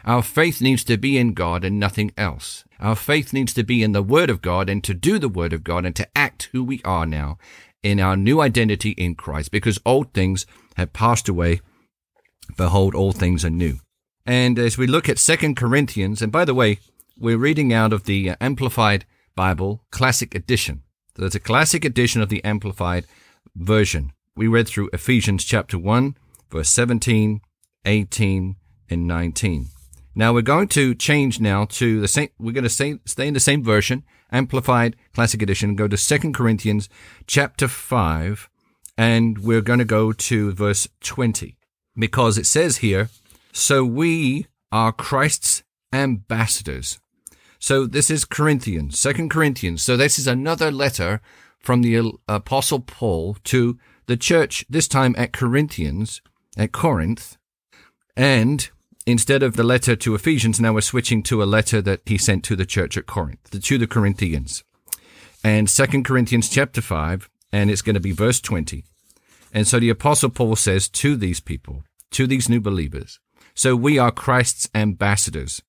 Our 0.06 0.24
faith 0.24 0.62
needs 0.62 0.84
to 0.86 0.98
be 0.98 1.18
in 1.18 1.34
God 1.34 1.64
and 1.64 1.80
nothing 1.80 2.12
else. 2.18 2.64
Our 2.80 2.96
faith 2.96 3.34
needs 3.34 3.54
to 3.56 3.64
be 3.64 3.84
in 3.84 3.92
the 3.92 4.02
Word 4.02 4.30
of 4.30 4.42
God 4.42 4.70
and 4.70 4.84
to 4.86 4.94
do 4.94 5.20
the 5.20 5.30
Word 5.30 5.54
of 5.54 5.64
God 5.64 5.86
and 5.86 5.96
to 5.98 6.08
act 6.18 6.50
who 6.52 6.64
we 6.64 6.82
are 6.86 7.06
now 7.06 7.38
in 7.84 8.00
our 8.00 8.16
new 8.16 8.42
identity 8.42 8.92
in 8.92 9.16
Christ 9.16 9.52
because 9.52 9.80
old 9.86 10.14
things 10.14 10.46
have 10.78 10.94
passed 10.94 11.28
away. 11.28 11.62
Behold, 12.58 12.96
all 12.96 13.12
things 13.12 13.44
are 13.46 13.50
new. 13.50 13.80
And 14.26 14.60
as 14.60 14.78
we 14.78 14.88
look 14.88 15.10
at 15.10 15.18
Second 15.18 15.56
Corinthians, 15.56 16.22
and 16.22 16.32
by 16.32 16.46
the 16.46 16.54
way, 16.54 16.80
we're 17.18 17.38
reading 17.38 17.74
out 17.74 17.94
of 17.94 18.04
the 18.04 18.30
uh, 18.30 18.36
Amplified 18.40 19.06
Bible 19.36 19.84
Classic 19.92 20.34
Edition. 20.36 20.84
So 21.18 21.26
it's 21.26 21.36
a 21.36 21.40
classic 21.40 21.84
edition 21.84 22.22
of 22.22 22.30
the 22.30 22.44
Amplified 22.44 23.06
version. 23.56 24.14
We 24.36 24.48
read 24.48 24.68
through 24.68 24.90
Ephesians 24.94 25.44
chapter 25.44 25.78
1, 25.78 26.16
verse 26.50 26.70
17, 26.70 27.42
18, 27.86 28.56
and 28.90 29.08
19. 29.08 29.66
Now 30.16 30.34
we're 30.34 30.42
going 30.42 30.68
to 30.70 30.96
change 30.96 31.40
now 31.40 31.66
to 31.66 32.02
the 32.02 32.08
same, 32.08 32.30
we're 32.40 32.54
going 32.54 32.64
to 32.64 32.70
stay, 32.70 33.00
stay 33.06 33.28
in 33.28 33.34
the 33.34 33.40
same 33.40 33.64
version, 33.64 34.04
Amplified 34.32 34.96
Classic 35.14 35.42
Edition, 35.42 35.76
go 35.76 35.88
to 35.88 35.98
2 35.98 36.32
Corinthians 36.32 36.88
chapter 37.28 37.68
5, 37.68 38.50
and 38.98 39.40
we're 39.40 39.62
going 39.62 39.80
to 39.80 39.86
go 39.86 40.12
to 40.12 40.52
verse 40.54 40.88
20. 41.02 41.59
Because 42.00 42.38
it 42.38 42.46
says 42.46 42.78
here, 42.78 43.10
So 43.52 43.84
we 43.84 44.48
are 44.72 44.92
Christ's 44.92 45.64
ambassadors. 45.92 47.00
So 47.60 47.86
this 47.86 48.10
is 48.10 48.24
Corinthians, 48.24 48.98
Second 48.98 49.30
Corinthians. 49.30 49.82
So 49.82 49.98
this 49.98 50.18
is 50.18 50.28
another 50.28 50.72
letter 50.72 51.22
from 51.60 51.82
the 51.82 52.14
Apostle 52.28 52.80
Paul 52.80 53.36
to 53.44 53.78
the 54.06 54.16
church, 54.16 54.66
this 54.70 54.88
time 54.88 55.14
at 55.18 55.34
Corinthians, 55.34 56.22
at 56.58 56.72
Corinth. 56.72 57.38
And 58.16 58.70
instead 59.06 59.44
of 59.44 59.56
the 59.56 59.64
letter 59.64 59.96
to 59.98 60.16
Ephesians, 60.16 60.60
now 60.60 60.74
we're 60.74 60.82
switching 60.82 61.22
to 61.24 61.44
a 61.44 61.46
letter 61.46 61.82
that 61.82 62.02
he 62.06 62.18
sent 62.18 62.44
to 62.46 62.56
the 62.56 62.66
church 62.66 62.98
at 62.98 63.08
Corinth, 63.08 63.62
to 63.62 63.78
the 63.78 63.88
Corinthians. 63.88 64.64
And 65.44 65.70
Second 65.70 66.06
Corinthians 66.06 66.50
chapter 66.50 66.82
5, 66.82 67.30
and 67.52 67.70
it's 67.70 67.82
going 67.82 67.94
to 67.96 68.00
be 68.00 68.12
verse 68.12 68.40
20. 68.40 68.84
And 69.54 69.68
so 69.68 69.80
the 69.80 69.90
apostle 69.90 70.30
Paul 70.30 70.56
says 70.56 70.88
to 70.90 71.16
these 71.16 71.40
people, 71.40 71.84
to 72.12 72.28
these 72.28 72.50
new 72.50 72.62
believers, 72.62 73.20
so 73.54 73.76
we 73.76 73.98
are 73.98 74.12
Christ's 74.12 74.70
ambassadors, 74.74 75.62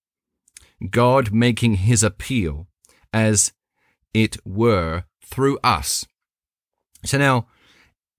God 0.91 1.33
making 1.33 1.75
his 1.75 2.03
appeal 2.03 2.69
as 3.13 3.53
it 4.15 4.37
were 4.47 5.05
through 5.25 5.59
us. 5.63 6.07
So 7.05 7.19
now 7.19 7.47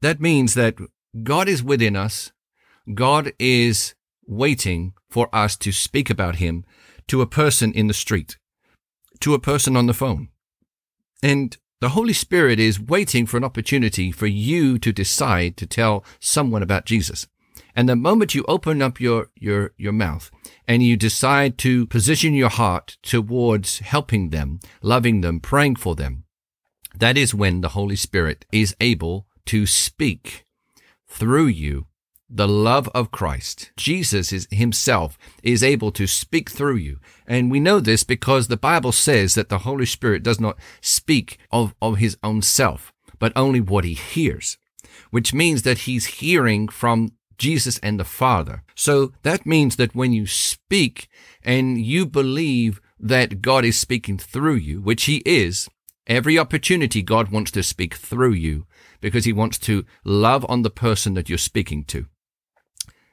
that 0.01 0.19
means 0.19 0.53
that 0.55 0.75
God 1.23 1.47
is 1.47 1.63
within 1.63 1.95
us. 1.95 2.31
God 2.93 3.33
is 3.37 3.93
waiting 4.25 4.93
for 5.09 5.33
us 5.33 5.55
to 5.57 5.71
speak 5.71 6.09
about 6.09 6.35
him 6.35 6.65
to 7.07 7.21
a 7.21 7.27
person 7.27 7.71
in 7.73 7.87
the 7.87 7.93
street, 7.93 8.37
to 9.19 9.33
a 9.33 9.39
person 9.39 9.75
on 9.75 9.87
the 9.87 9.93
phone. 9.93 10.29
And 11.21 11.57
the 11.81 11.89
Holy 11.89 12.13
Spirit 12.13 12.59
is 12.59 12.79
waiting 12.79 13.25
for 13.25 13.37
an 13.37 13.43
opportunity 13.43 14.11
for 14.11 14.27
you 14.27 14.79
to 14.79 14.91
decide 14.91 15.57
to 15.57 15.65
tell 15.65 16.05
someone 16.19 16.63
about 16.63 16.85
Jesus. 16.85 17.27
And 17.75 17.87
the 17.87 17.95
moment 17.95 18.35
you 18.35 18.43
open 18.47 18.81
up 18.81 18.99
your, 18.99 19.29
your, 19.35 19.73
your 19.77 19.93
mouth 19.93 20.29
and 20.67 20.83
you 20.83 20.97
decide 20.97 21.57
to 21.59 21.85
position 21.87 22.33
your 22.33 22.49
heart 22.49 22.97
towards 23.01 23.79
helping 23.79 24.29
them, 24.29 24.59
loving 24.81 25.21
them, 25.21 25.39
praying 25.39 25.77
for 25.77 25.95
them, 25.95 26.25
that 26.95 27.17
is 27.17 27.33
when 27.33 27.61
the 27.61 27.69
Holy 27.69 27.95
Spirit 27.95 28.45
is 28.51 28.75
able 28.79 29.27
to 29.45 29.65
speak 29.65 30.45
through 31.07 31.47
you 31.47 31.87
the 32.33 32.47
love 32.47 32.87
of 32.95 33.11
Christ. 33.11 33.71
Jesus 33.75 34.31
is 34.31 34.47
himself 34.49 35.17
is 35.43 35.61
able 35.61 35.91
to 35.91 36.07
speak 36.07 36.49
through 36.49 36.77
you. 36.77 36.99
And 37.27 37.51
we 37.51 37.59
know 37.59 37.81
this 37.81 38.03
because 38.03 38.47
the 38.47 38.57
Bible 38.57 38.93
says 38.93 39.35
that 39.35 39.49
the 39.49 39.59
Holy 39.59 39.85
Spirit 39.85 40.23
does 40.23 40.39
not 40.39 40.57
speak 40.79 41.37
of, 41.51 41.75
of 41.81 41.97
his 41.97 42.17
own 42.23 42.41
self, 42.41 42.93
but 43.19 43.33
only 43.35 43.59
what 43.59 43.83
he 43.83 43.93
hears, 43.93 44.57
which 45.09 45.33
means 45.33 45.63
that 45.63 45.79
he's 45.79 46.05
hearing 46.05 46.69
from 46.69 47.11
Jesus 47.41 47.79
and 47.79 47.99
the 47.99 48.05
Father. 48.05 48.63
So 48.75 49.13
that 49.23 49.45
means 49.45 49.75
that 49.75 49.95
when 49.95 50.13
you 50.13 50.27
speak 50.27 51.09
and 51.43 51.81
you 51.81 52.05
believe 52.05 52.79
that 52.99 53.41
God 53.41 53.65
is 53.65 53.79
speaking 53.79 54.17
through 54.17 54.55
you, 54.55 54.79
which 54.79 55.05
he 55.05 55.23
is, 55.25 55.67
every 56.05 56.37
opportunity 56.37 57.01
God 57.01 57.31
wants 57.31 57.51
to 57.51 57.63
speak 57.63 57.95
through 57.95 58.33
you 58.33 58.67
because 59.01 59.25
he 59.25 59.33
wants 59.33 59.57
to 59.59 59.85
love 60.05 60.45
on 60.47 60.61
the 60.61 60.69
person 60.69 61.15
that 61.15 61.29
you're 61.29 61.37
speaking 61.37 61.83
to 61.85 62.05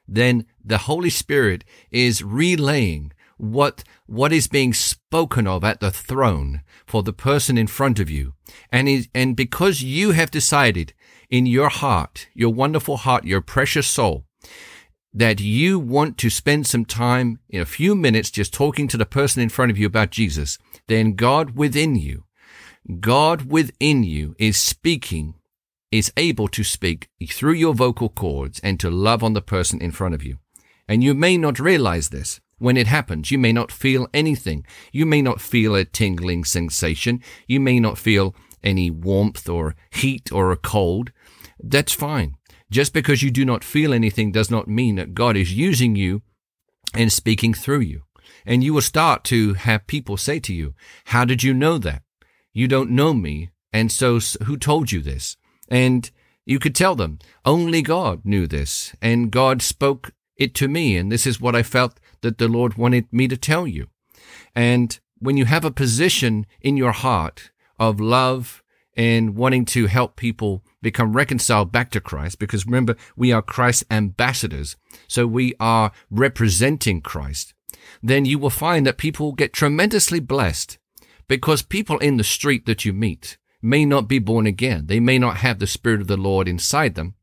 then 0.09 0.45
the 0.63 0.79
Holy 0.79 1.09
Spirit 1.09 1.63
is 1.91 2.23
relaying 2.23 3.13
what, 3.39 3.83
what 4.05 4.33
is 4.33 4.47
being 4.47 4.73
spoken 4.73 5.47
of 5.47 5.63
at 5.63 5.79
the 5.79 5.91
throne 5.91 6.61
for 6.85 7.03
the 7.03 7.13
person 7.13 7.57
in 7.57 7.67
front 7.67 7.99
of 7.99 8.09
you. 8.09 8.33
And, 8.71 8.89
is, 8.89 9.07
and 9.15 9.35
because 9.35 9.81
you 9.81 10.11
have 10.11 10.29
decided 10.29 10.93
in 11.29 11.45
your 11.45 11.69
heart, 11.69 12.27
your 12.33 12.53
wonderful 12.53 12.97
heart, 12.97 13.23
your 13.23 13.41
precious 13.41 13.87
soul, 13.87 14.25
that 15.13 15.39
you 15.39 15.79
want 15.79 16.17
to 16.17 16.29
spend 16.29 16.67
some 16.67 16.85
time 16.85 17.39
in 17.49 17.61
a 17.61 17.65
few 17.65 17.95
minutes 17.95 18.29
just 18.29 18.53
talking 18.53 18.87
to 18.87 18.97
the 18.97 19.05
person 19.05 19.41
in 19.41 19.49
front 19.49 19.71
of 19.71 19.77
you 19.77 19.87
about 19.87 20.11
Jesus, 20.11 20.57
then 20.87 21.13
God 21.13 21.55
within 21.55 21.95
you, 21.95 22.25
God 22.99 23.51
within 23.51 24.03
you 24.03 24.35
is 24.37 24.57
speaking 24.57 25.35
is 25.91 26.13
able 26.17 26.47
to 26.49 26.63
speak 26.63 27.09
through 27.29 27.53
your 27.53 27.73
vocal 27.73 28.09
cords 28.09 28.59
and 28.59 28.79
to 28.79 28.89
love 28.89 29.23
on 29.23 29.33
the 29.33 29.41
person 29.41 29.81
in 29.81 29.91
front 29.91 30.13
of 30.13 30.23
you. 30.23 30.37
And 30.87 31.03
you 31.03 31.13
may 31.13 31.37
not 31.37 31.59
realize 31.59 32.09
this. 32.09 32.39
When 32.59 32.77
it 32.77 32.87
happens, 32.87 33.31
you 33.31 33.37
may 33.37 33.51
not 33.51 33.71
feel 33.71 34.07
anything. 34.13 34.65
You 34.91 35.05
may 35.05 35.21
not 35.21 35.41
feel 35.41 35.75
a 35.75 35.85
tingling 35.85 36.43
sensation. 36.43 37.21
You 37.47 37.59
may 37.59 37.79
not 37.79 37.97
feel 37.97 38.35
any 38.63 38.91
warmth 38.91 39.49
or 39.49 39.75
heat 39.89 40.31
or 40.31 40.51
a 40.51 40.57
cold. 40.57 41.11
That's 41.61 41.93
fine. 41.93 42.35
Just 42.69 42.93
because 42.93 43.23
you 43.23 43.31
do 43.31 43.45
not 43.45 43.63
feel 43.63 43.93
anything 43.93 44.31
does 44.31 44.51
not 44.51 44.67
mean 44.67 44.95
that 44.95 45.15
God 45.15 45.35
is 45.35 45.53
using 45.53 45.95
you 45.95 46.21
and 46.93 47.11
speaking 47.11 47.53
through 47.53 47.79
you. 47.79 48.03
And 48.45 48.63
you 48.63 48.73
will 48.73 48.81
start 48.81 49.23
to 49.25 49.53
have 49.53 49.87
people 49.87 50.17
say 50.17 50.39
to 50.41 50.53
you, 50.53 50.75
How 51.05 51.25
did 51.25 51.43
you 51.43 51.53
know 51.53 51.77
that? 51.79 52.03
You 52.53 52.67
don't 52.67 52.91
know 52.91 53.13
me. 53.13 53.49
And 53.71 53.91
so 53.91 54.19
who 54.45 54.57
told 54.57 54.91
you 54.91 55.01
this? 55.01 55.37
And 55.69 56.09
you 56.45 56.59
could 56.59 56.75
tell 56.75 56.95
them, 56.95 57.19
only 57.45 57.83
God 57.83 58.25
knew 58.25 58.47
this, 58.47 58.95
and 59.01 59.29
God 59.29 59.61
spoke 59.61 60.13
it 60.35 60.55
to 60.55 60.67
me, 60.67 60.97
and 60.97 61.11
this 61.11 61.27
is 61.27 61.39
what 61.39 61.55
I 61.55 61.61
felt 61.61 61.99
that 62.21 62.37
the 62.37 62.47
Lord 62.47 62.77
wanted 62.77 63.11
me 63.11 63.27
to 63.27 63.37
tell 63.37 63.67
you. 63.67 63.87
And 64.55 64.99
when 65.19 65.37
you 65.37 65.45
have 65.45 65.65
a 65.65 65.71
position 65.71 66.45
in 66.61 66.77
your 66.77 66.91
heart 66.91 67.51
of 67.79 67.99
love 67.99 68.63
and 68.95 69.35
wanting 69.35 69.65
to 69.65 69.87
help 69.87 70.15
people 70.15 70.63
become 70.81 71.13
reconciled 71.13 71.71
back 71.71 71.91
to 71.91 72.01
Christ, 72.01 72.39
because 72.39 72.65
remember, 72.65 72.95
we 73.15 73.31
are 73.31 73.41
Christ's 73.41 73.85
ambassadors, 73.89 74.75
so 75.07 75.27
we 75.27 75.53
are 75.59 75.91
representing 76.09 77.01
Christ, 77.01 77.53
then 78.01 78.25
you 78.25 78.39
will 78.39 78.49
find 78.49 78.85
that 78.85 78.97
people 78.97 79.33
get 79.33 79.53
tremendously 79.53 80.19
blessed 80.19 80.77
because 81.27 81.61
people 81.61 81.97
in 81.99 82.17
the 82.17 82.23
street 82.23 82.65
that 82.65 82.85
you 82.85 82.93
meet 82.93 83.37
may 83.61 83.85
not 83.85 84.07
be 84.07 84.19
born 84.19 84.47
again. 84.47 84.87
They 84.87 84.99
may 84.99 85.19
not 85.19 85.37
have 85.37 85.59
the 85.59 85.67
Spirit 85.67 86.01
of 86.01 86.07
the 86.07 86.17
Lord 86.17 86.47
inside 86.47 86.95
them. 86.95 87.15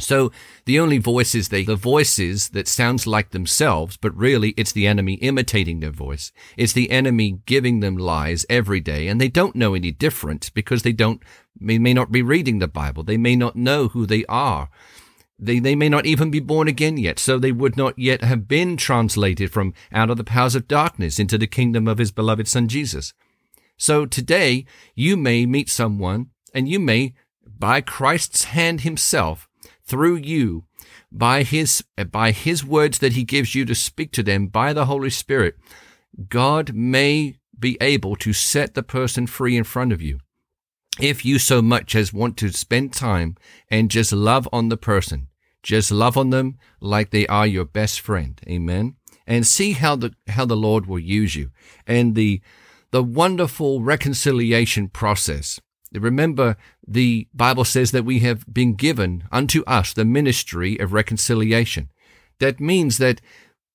So 0.00 0.32
the 0.64 0.80
only 0.80 0.98
voices 0.98 1.48
they, 1.48 1.64
the 1.64 1.76
voices 1.76 2.48
that 2.50 2.66
sounds 2.66 3.06
like 3.06 3.30
themselves, 3.30 3.96
but 3.96 4.16
really 4.16 4.50
it's 4.56 4.72
the 4.72 4.86
enemy 4.86 5.14
imitating 5.14 5.80
their 5.80 5.92
voice. 5.92 6.32
It's 6.56 6.72
the 6.72 6.90
enemy 6.90 7.38
giving 7.46 7.80
them 7.80 7.96
lies 7.96 8.44
every 8.50 8.80
day 8.80 9.06
and 9.06 9.20
they 9.20 9.28
don't 9.28 9.54
know 9.54 9.74
any 9.74 9.92
different 9.92 10.52
because 10.52 10.82
they 10.82 10.92
don't, 10.92 11.22
they 11.60 11.78
may 11.78 11.94
not 11.94 12.10
be 12.10 12.22
reading 12.22 12.58
the 12.58 12.68
Bible. 12.68 13.04
They 13.04 13.16
may 13.16 13.36
not 13.36 13.56
know 13.56 13.88
who 13.88 14.04
they 14.04 14.24
are. 14.26 14.68
They, 15.38 15.58
they 15.58 15.74
may 15.74 15.88
not 15.88 16.06
even 16.06 16.30
be 16.30 16.40
born 16.40 16.68
again 16.68 16.96
yet, 16.96 17.18
so 17.18 17.38
they 17.38 17.52
would 17.52 17.76
not 17.76 17.98
yet 17.98 18.22
have 18.22 18.46
been 18.46 18.76
translated 18.76 19.52
from 19.52 19.74
out 19.92 20.08
of 20.08 20.16
the 20.16 20.24
powers 20.24 20.54
of 20.54 20.68
darkness 20.68 21.18
into 21.18 21.36
the 21.36 21.48
kingdom 21.48 21.88
of 21.88 21.98
his 21.98 22.12
beloved 22.12 22.46
son 22.46 22.68
Jesus. 22.68 23.12
So 23.76 24.06
today 24.06 24.64
you 24.94 25.16
may 25.16 25.46
meet 25.46 25.68
someone 25.68 26.30
and 26.52 26.68
you 26.68 26.78
may, 26.78 27.14
by 27.46 27.80
Christ's 27.80 28.44
hand 28.44 28.82
himself, 28.82 29.48
through 29.86 30.16
you, 30.16 30.64
by 31.12 31.42
his, 31.42 31.84
by 32.10 32.32
his 32.32 32.64
words 32.64 32.98
that 32.98 33.12
he 33.12 33.24
gives 33.24 33.54
you 33.54 33.64
to 33.64 33.74
speak 33.74 34.12
to 34.12 34.22
them 34.22 34.46
by 34.46 34.72
the 34.72 34.86
Holy 34.86 35.10
Spirit, 35.10 35.56
God 36.28 36.74
may 36.74 37.36
be 37.58 37.76
able 37.80 38.16
to 38.16 38.32
set 38.32 38.74
the 38.74 38.82
person 38.82 39.26
free 39.26 39.56
in 39.56 39.64
front 39.64 39.92
of 39.92 40.02
you. 40.02 40.18
If 41.00 41.24
you 41.24 41.38
so 41.38 41.60
much 41.60 41.94
as 41.94 42.12
want 42.12 42.36
to 42.38 42.50
spend 42.50 42.92
time 42.92 43.36
and 43.68 43.90
just 43.90 44.12
love 44.12 44.48
on 44.52 44.68
the 44.68 44.76
person, 44.76 45.28
just 45.62 45.90
love 45.90 46.16
on 46.16 46.30
them 46.30 46.58
like 46.80 47.10
they 47.10 47.26
are 47.26 47.46
your 47.46 47.64
best 47.64 48.00
friend. 48.00 48.40
Amen. 48.48 48.96
And 49.26 49.46
see 49.46 49.72
how 49.72 49.96
the, 49.96 50.14
how 50.28 50.44
the 50.44 50.56
Lord 50.56 50.86
will 50.86 50.98
use 50.98 51.34
you. 51.34 51.50
And 51.86 52.14
the, 52.14 52.42
the 52.90 53.02
wonderful 53.02 53.80
reconciliation 53.82 54.88
process 54.88 55.60
Remember, 56.00 56.56
the 56.86 57.28
Bible 57.34 57.64
says 57.64 57.90
that 57.92 58.04
we 58.04 58.20
have 58.20 58.44
been 58.52 58.74
given 58.74 59.24
unto 59.32 59.62
us 59.64 59.92
the 59.92 60.04
ministry 60.04 60.78
of 60.78 60.92
reconciliation. 60.92 61.90
That 62.40 62.60
means 62.60 62.98
that 62.98 63.20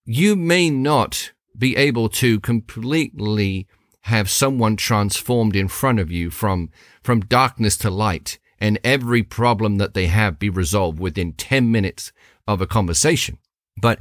you 0.06 0.36
may 0.36 0.70
not 0.70 1.32
be 1.58 1.76
able 1.76 2.10
to 2.10 2.40
completely 2.40 3.68
have 4.04 4.30
someone 4.30 4.76
transformed 4.76 5.56
in 5.56 5.68
front 5.68 6.00
of 6.00 6.12
you 6.12 6.30
from, 6.30 6.70
from 7.04 7.22
darkness 7.22 7.78
to 7.78 7.90
light 7.90 8.40
and 8.60 8.80
every 8.84 9.24
problem 9.24 9.78
that 9.78 9.94
they 9.94 10.08
have 10.08 10.40
be 10.40 10.50
resolved 10.50 11.00
within 11.00 11.34
10 11.34 11.72
minutes 11.72 12.12
of 12.48 12.62
a 12.62 12.68
conversation. 12.68 13.38
But 13.82 14.00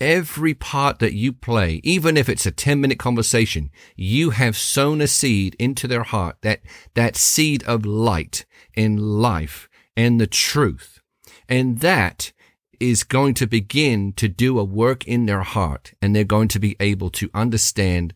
every 0.00 0.54
part 0.54 0.98
that 0.98 1.14
you 1.14 1.32
play, 1.32 1.80
even 1.84 2.16
if 2.16 2.28
it's 2.28 2.46
a 2.46 2.50
10 2.50 2.80
minute 2.80 2.98
conversation, 2.98 3.70
you 3.96 4.30
have 4.30 4.56
sown 4.56 5.00
a 5.00 5.06
seed 5.06 5.54
into 5.58 5.86
their 5.86 6.02
heart, 6.02 6.36
that, 6.42 6.60
that 6.94 7.16
seed 7.16 7.62
of 7.64 7.84
light 7.84 8.44
and 8.76 9.00
life 9.00 9.68
and 9.96 10.20
the 10.20 10.26
truth. 10.26 11.00
And 11.48 11.80
that 11.80 12.32
is 12.78 13.04
going 13.04 13.34
to 13.34 13.46
begin 13.46 14.12
to 14.14 14.28
do 14.28 14.58
a 14.58 14.64
work 14.64 15.06
in 15.06 15.26
their 15.26 15.42
heart 15.42 15.92
and 16.00 16.16
they're 16.16 16.24
going 16.24 16.48
to 16.48 16.58
be 16.58 16.76
able 16.80 17.10
to 17.10 17.30
understand 17.34 18.14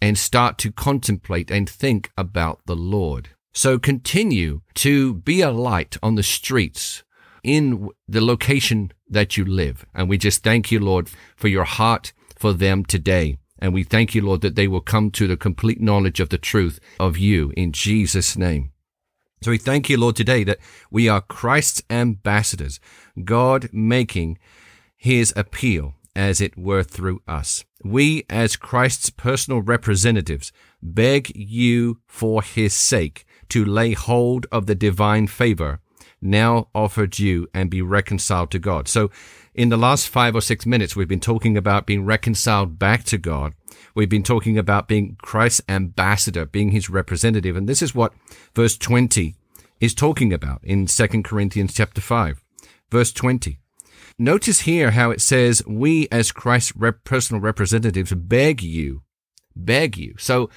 and 0.00 0.18
start 0.18 0.58
to 0.58 0.72
contemplate 0.72 1.50
and 1.50 1.70
think 1.70 2.10
about 2.18 2.60
the 2.66 2.74
Lord. 2.74 3.28
So 3.54 3.78
continue 3.78 4.62
to 4.74 5.14
be 5.14 5.42
a 5.42 5.52
light 5.52 5.96
on 6.02 6.16
the 6.16 6.22
streets 6.22 7.04
in 7.44 7.88
the 8.08 8.20
location 8.20 8.92
that 9.12 9.36
you 9.36 9.44
live. 9.44 9.86
And 9.94 10.08
we 10.08 10.18
just 10.18 10.42
thank 10.42 10.70
you, 10.70 10.80
Lord, 10.80 11.10
for 11.36 11.48
your 11.48 11.64
heart 11.64 12.12
for 12.36 12.52
them 12.52 12.84
today. 12.84 13.38
And 13.58 13.72
we 13.72 13.84
thank 13.84 14.14
you, 14.14 14.22
Lord, 14.22 14.40
that 14.40 14.56
they 14.56 14.66
will 14.66 14.80
come 14.80 15.10
to 15.12 15.28
the 15.28 15.36
complete 15.36 15.80
knowledge 15.80 16.18
of 16.18 16.30
the 16.30 16.38
truth 16.38 16.80
of 16.98 17.16
you 17.16 17.52
in 17.56 17.72
Jesus' 17.72 18.36
name. 18.36 18.72
So 19.42 19.50
we 19.50 19.58
thank 19.58 19.88
you, 19.88 19.96
Lord, 19.96 20.16
today 20.16 20.44
that 20.44 20.58
we 20.90 21.08
are 21.08 21.20
Christ's 21.20 21.82
ambassadors, 21.90 22.80
God 23.24 23.68
making 23.72 24.38
his 24.96 25.32
appeal 25.36 25.94
as 26.14 26.40
it 26.40 26.56
were 26.56 26.82
through 26.82 27.22
us. 27.26 27.64
We, 27.84 28.24
as 28.30 28.56
Christ's 28.56 29.10
personal 29.10 29.60
representatives, 29.60 30.52
beg 30.80 31.32
you 31.34 32.00
for 32.06 32.42
his 32.42 32.74
sake 32.74 33.24
to 33.48 33.64
lay 33.64 33.92
hold 33.94 34.46
of 34.52 34.66
the 34.66 34.74
divine 34.74 35.26
favor 35.26 35.80
now 36.22 36.68
offered 36.74 37.18
you 37.18 37.48
and 37.52 37.70
be 37.70 37.82
reconciled 37.82 38.50
to 38.52 38.58
God. 38.58 38.88
So 38.88 39.10
in 39.54 39.68
the 39.68 39.76
last 39.76 40.08
five 40.08 40.34
or 40.34 40.40
six 40.40 40.64
minutes, 40.64 40.96
we've 40.96 41.08
been 41.08 41.20
talking 41.20 41.56
about 41.56 41.86
being 41.86 42.04
reconciled 42.04 42.78
back 42.78 43.04
to 43.04 43.18
God. 43.18 43.54
We've 43.94 44.08
been 44.08 44.22
talking 44.22 44.56
about 44.56 44.88
being 44.88 45.16
Christ's 45.20 45.62
ambassador, 45.68 46.46
being 46.46 46.70
his 46.70 46.88
representative. 46.88 47.56
And 47.56 47.68
this 47.68 47.82
is 47.82 47.94
what 47.94 48.14
verse 48.54 48.78
20 48.78 49.34
is 49.80 49.94
talking 49.94 50.32
about 50.32 50.62
in 50.62 50.86
2 50.86 51.22
Corinthians 51.22 51.74
chapter 51.74 52.00
5, 52.00 52.42
verse 52.90 53.12
20. 53.12 53.58
Notice 54.18 54.60
here 54.60 54.92
how 54.92 55.10
it 55.10 55.20
says, 55.20 55.62
we 55.66 56.06
as 56.10 56.32
Christ's 56.32 56.76
rep- 56.76 57.04
personal 57.04 57.40
representatives 57.40 58.12
beg 58.14 58.62
you, 58.62 59.02
beg 59.56 59.96
you. 59.96 60.14
So 60.18 60.48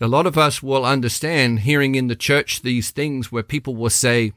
a 0.00 0.08
lot 0.08 0.26
of 0.26 0.36
us 0.36 0.62
will 0.62 0.84
understand 0.84 1.60
hearing 1.60 1.94
in 1.94 2.08
the 2.08 2.16
church 2.16 2.62
these 2.62 2.90
things 2.90 3.32
where 3.32 3.42
people 3.42 3.74
will 3.74 3.90
say, 3.90 4.32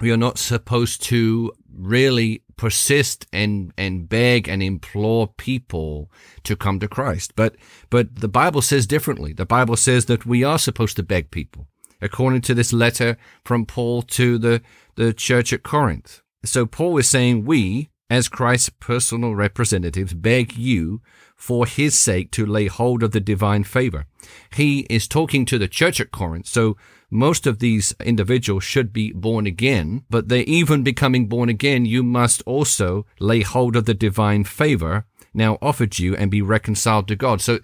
we 0.00 0.10
are 0.10 0.16
not 0.16 0.38
supposed 0.38 1.02
to 1.04 1.52
really 1.72 2.42
persist 2.56 3.26
and, 3.32 3.72
and 3.76 4.08
beg 4.08 4.48
and 4.48 4.62
implore 4.62 5.28
people 5.28 6.10
to 6.42 6.56
come 6.56 6.80
to 6.80 6.88
Christ. 6.88 7.34
But, 7.36 7.56
but 7.90 8.16
the 8.16 8.28
Bible 8.28 8.62
says 8.62 8.86
differently. 8.86 9.32
The 9.32 9.46
Bible 9.46 9.76
says 9.76 10.06
that 10.06 10.26
we 10.26 10.42
are 10.42 10.58
supposed 10.58 10.96
to 10.96 11.02
beg 11.02 11.30
people 11.30 11.66
according 12.00 12.42
to 12.42 12.54
this 12.54 12.72
letter 12.72 13.16
from 13.44 13.64
Paul 13.66 14.02
to 14.02 14.38
the, 14.38 14.62
the 14.96 15.12
church 15.12 15.52
at 15.52 15.62
Corinth. 15.62 16.22
So 16.44 16.66
Paul 16.66 16.98
is 16.98 17.08
saying 17.08 17.44
we, 17.44 17.90
as 18.08 18.28
Christ's 18.28 18.68
personal 18.68 19.34
representatives, 19.34 20.14
beg 20.14 20.56
you 20.56 21.00
for 21.36 21.66
his 21.66 21.98
sake 21.98 22.30
to 22.32 22.46
lay 22.46 22.66
hold 22.66 23.02
of 23.02 23.10
the 23.10 23.20
divine 23.20 23.64
favor. 23.64 24.06
He 24.54 24.80
is 24.88 25.08
talking 25.08 25.44
to 25.46 25.58
the 25.58 25.68
church 25.68 26.00
at 26.00 26.12
Corinth. 26.12 26.46
So 26.46 26.76
most 27.10 27.46
of 27.46 27.58
these 27.58 27.94
individuals 28.04 28.64
should 28.64 28.92
be 28.92 29.12
born 29.12 29.46
again, 29.46 30.04
but 30.08 30.28
they're 30.28 30.44
even 30.44 30.82
becoming 30.82 31.28
born 31.28 31.48
again. 31.48 31.84
You 31.84 32.02
must 32.02 32.42
also 32.46 33.06
lay 33.20 33.42
hold 33.42 33.76
of 33.76 33.84
the 33.84 33.94
divine 33.94 34.44
favor 34.44 35.06
now 35.34 35.58
offered 35.60 35.98
you 35.98 36.16
and 36.16 36.30
be 36.30 36.42
reconciled 36.42 37.06
to 37.08 37.16
God. 37.16 37.40
So 37.40 37.60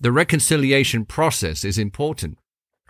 the 0.00 0.12
reconciliation 0.12 1.04
process 1.04 1.64
is 1.64 1.78
important. 1.78 2.38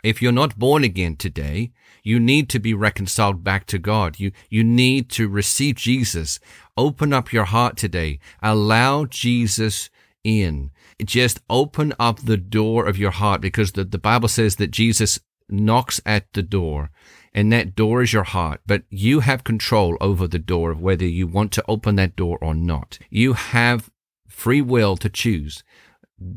If 0.03 0.21
you're 0.21 0.33
not 0.33 0.59
born 0.59 0.83
again 0.83 1.17
today, 1.17 1.73
you 2.03 2.19
need 2.19 2.49
to 2.51 2.59
be 2.59 2.75
reconciled 2.75 3.45
back 3.45 3.67
to 3.67 3.79
God. 3.79 4.19
You, 4.19 4.33
you 4.51 4.65
need 4.65 5.09
to 5.11 5.29
receive 5.29 5.77
Jesus. 5.77 6.41
Open 6.77 7.12
up 7.12 7.33
your 7.33 7.45
heart 7.45 7.77
today. 7.77 8.19
Allow 8.43 9.05
Jesus 9.07 9.91
in. 10.25 10.71
Just 11.05 11.41
open 11.49 11.93
up 11.99 12.21
the 12.21 12.37
door 12.37 12.87
of 12.87 12.99
your 12.99 13.11
heart 13.11 13.41
because 13.41 13.73
the, 13.73 13.85
the 13.85 13.99
Bible 13.99 14.29
says 14.29 14.57
that 14.57 14.71
Jesus 14.71 15.21
knocks 15.49 16.01
at 16.07 16.33
the 16.33 16.43
door 16.43 16.91
and 17.35 17.53
that 17.53 17.75
door 17.75 18.03
is 18.03 18.12
your 18.12 18.25
heart, 18.25 18.61
but 18.67 18.83
you 18.91 19.21
have 19.21 19.45
control 19.45 19.97
over 20.01 20.29
the 20.29 20.38
door 20.38 20.71
of 20.71 20.81
whether 20.81 21.07
you 21.07 21.27
want 21.27 21.53
to 21.53 21.65
open 21.67 21.97
that 21.97 22.17
door 22.17 22.38
or 22.41 22.55
not. 22.55 22.99
You 23.11 23.33
have 23.33 23.91
free 24.29 24.61
will 24.61 24.97
to 24.97 25.09
choose. 25.09 25.62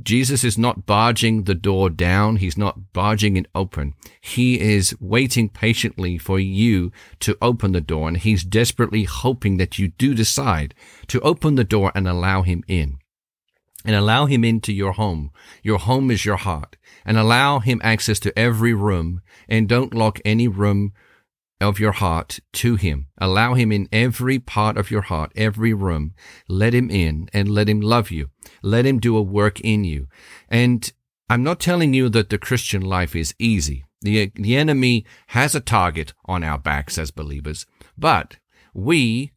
Jesus 0.03 0.43
is 0.43 0.57
not 0.57 0.85
barging 0.85 1.43
the 1.43 1.55
door 1.55 1.89
down. 1.89 2.37
He's 2.37 2.57
not 2.57 2.93
barging 2.93 3.37
it 3.37 3.47
open. 3.53 3.93
He 4.21 4.59
is 4.59 4.95
waiting 4.99 5.49
patiently 5.49 6.17
for 6.17 6.39
you 6.39 6.91
to 7.19 7.37
open 7.41 7.71
the 7.71 7.81
door 7.81 8.07
and 8.07 8.17
he's 8.17 8.43
desperately 8.43 9.03
hoping 9.03 9.57
that 9.57 9.77
you 9.79 9.89
do 9.89 10.13
decide 10.13 10.73
to 11.07 11.19
open 11.21 11.55
the 11.55 11.63
door 11.63 11.91
and 11.95 12.07
allow 12.07 12.41
him 12.41 12.63
in 12.67 12.99
and 13.83 13.95
allow 13.95 14.25
him 14.25 14.43
into 14.43 14.73
your 14.73 14.93
home. 14.93 15.31
Your 15.61 15.77
home 15.77 16.09
is 16.09 16.25
your 16.25 16.37
heart 16.37 16.75
and 17.05 17.17
allow 17.17 17.59
him 17.59 17.79
access 17.83 18.19
to 18.19 18.37
every 18.37 18.73
room 18.73 19.21
and 19.47 19.69
don't 19.69 19.93
lock 19.93 20.19
any 20.25 20.47
room 20.47 20.93
of 21.65 21.79
your 21.79 21.91
heart 21.91 22.39
to 22.53 22.75
him. 22.75 23.07
Allow 23.17 23.55
him 23.55 23.71
in 23.71 23.89
every 23.91 24.39
part 24.39 24.77
of 24.77 24.91
your 24.91 25.01
heart, 25.01 25.31
every 25.35 25.73
room. 25.73 26.13
Let 26.47 26.73
him 26.73 26.89
in 26.89 27.29
and 27.33 27.49
let 27.49 27.67
him 27.67 27.81
love 27.81 28.11
you. 28.11 28.29
Let 28.61 28.85
him 28.85 28.99
do 28.99 29.17
a 29.17 29.21
work 29.21 29.59
in 29.59 29.83
you. 29.83 30.07
And 30.49 30.91
I'm 31.29 31.43
not 31.43 31.59
telling 31.59 31.93
you 31.93 32.07
that 32.09 32.29
the 32.29 32.37
Christian 32.37 32.81
life 32.81 33.15
is 33.15 33.33
easy. 33.39 33.83
The, 34.01 34.31
the 34.35 34.55
enemy 34.55 35.05
has 35.27 35.55
a 35.55 35.59
target 35.59 36.13
on 36.25 36.43
our 36.43 36.59
backs 36.59 36.97
as 36.97 37.09
believers, 37.09 37.65
but 37.97 38.37
we, 38.73 39.31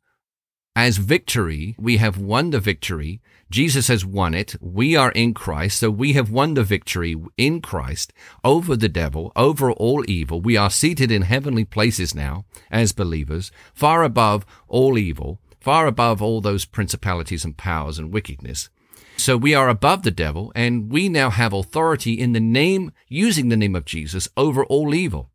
as 0.76 0.98
victory, 0.98 1.74
we 1.78 1.96
have 1.96 2.18
won 2.18 2.50
the 2.50 2.60
victory 2.60 3.22
Jesus 3.50 3.88
has 3.88 4.04
won 4.04 4.34
it. 4.34 4.54
We 4.60 4.94
are 4.96 5.10
in 5.12 5.34
Christ. 5.34 5.78
So 5.78 5.90
we 5.90 6.12
have 6.12 6.30
won 6.30 6.54
the 6.54 6.62
victory 6.62 7.16
in 7.36 7.60
Christ 7.60 8.12
over 8.44 8.76
the 8.76 8.88
devil, 8.88 9.32
over 9.34 9.72
all 9.72 10.04
evil. 10.08 10.40
We 10.40 10.56
are 10.56 10.70
seated 10.70 11.10
in 11.10 11.22
heavenly 11.22 11.64
places 11.64 12.14
now 12.14 12.44
as 12.70 12.92
believers, 12.92 13.50
far 13.74 14.02
above 14.02 14.44
all 14.68 14.98
evil, 14.98 15.40
far 15.60 15.86
above 15.86 16.20
all 16.20 16.40
those 16.40 16.64
principalities 16.64 17.44
and 17.44 17.56
powers 17.56 17.98
and 17.98 18.12
wickedness. 18.12 18.68
So 19.16 19.36
we 19.36 19.54
are 19.54 19.68
above 19.68 20.04
the 20.04 20.12
devil 20.12 20.52
and 20.54 20.92
we 20.92 21.08
now 21.08 21.30
have 21.30 21.52
authority 21.52 22.12
in 22.20 22.32
the 22.32 22.40
name, 22.40 22.92
using 23.08 23.48
the 23.48 23.56
name 23.56 23.74
of 23.74 23.84
Jesus 23.84 24.28
over 24.36 24.64
all 24.64 24.94
evil. 24.94 25.30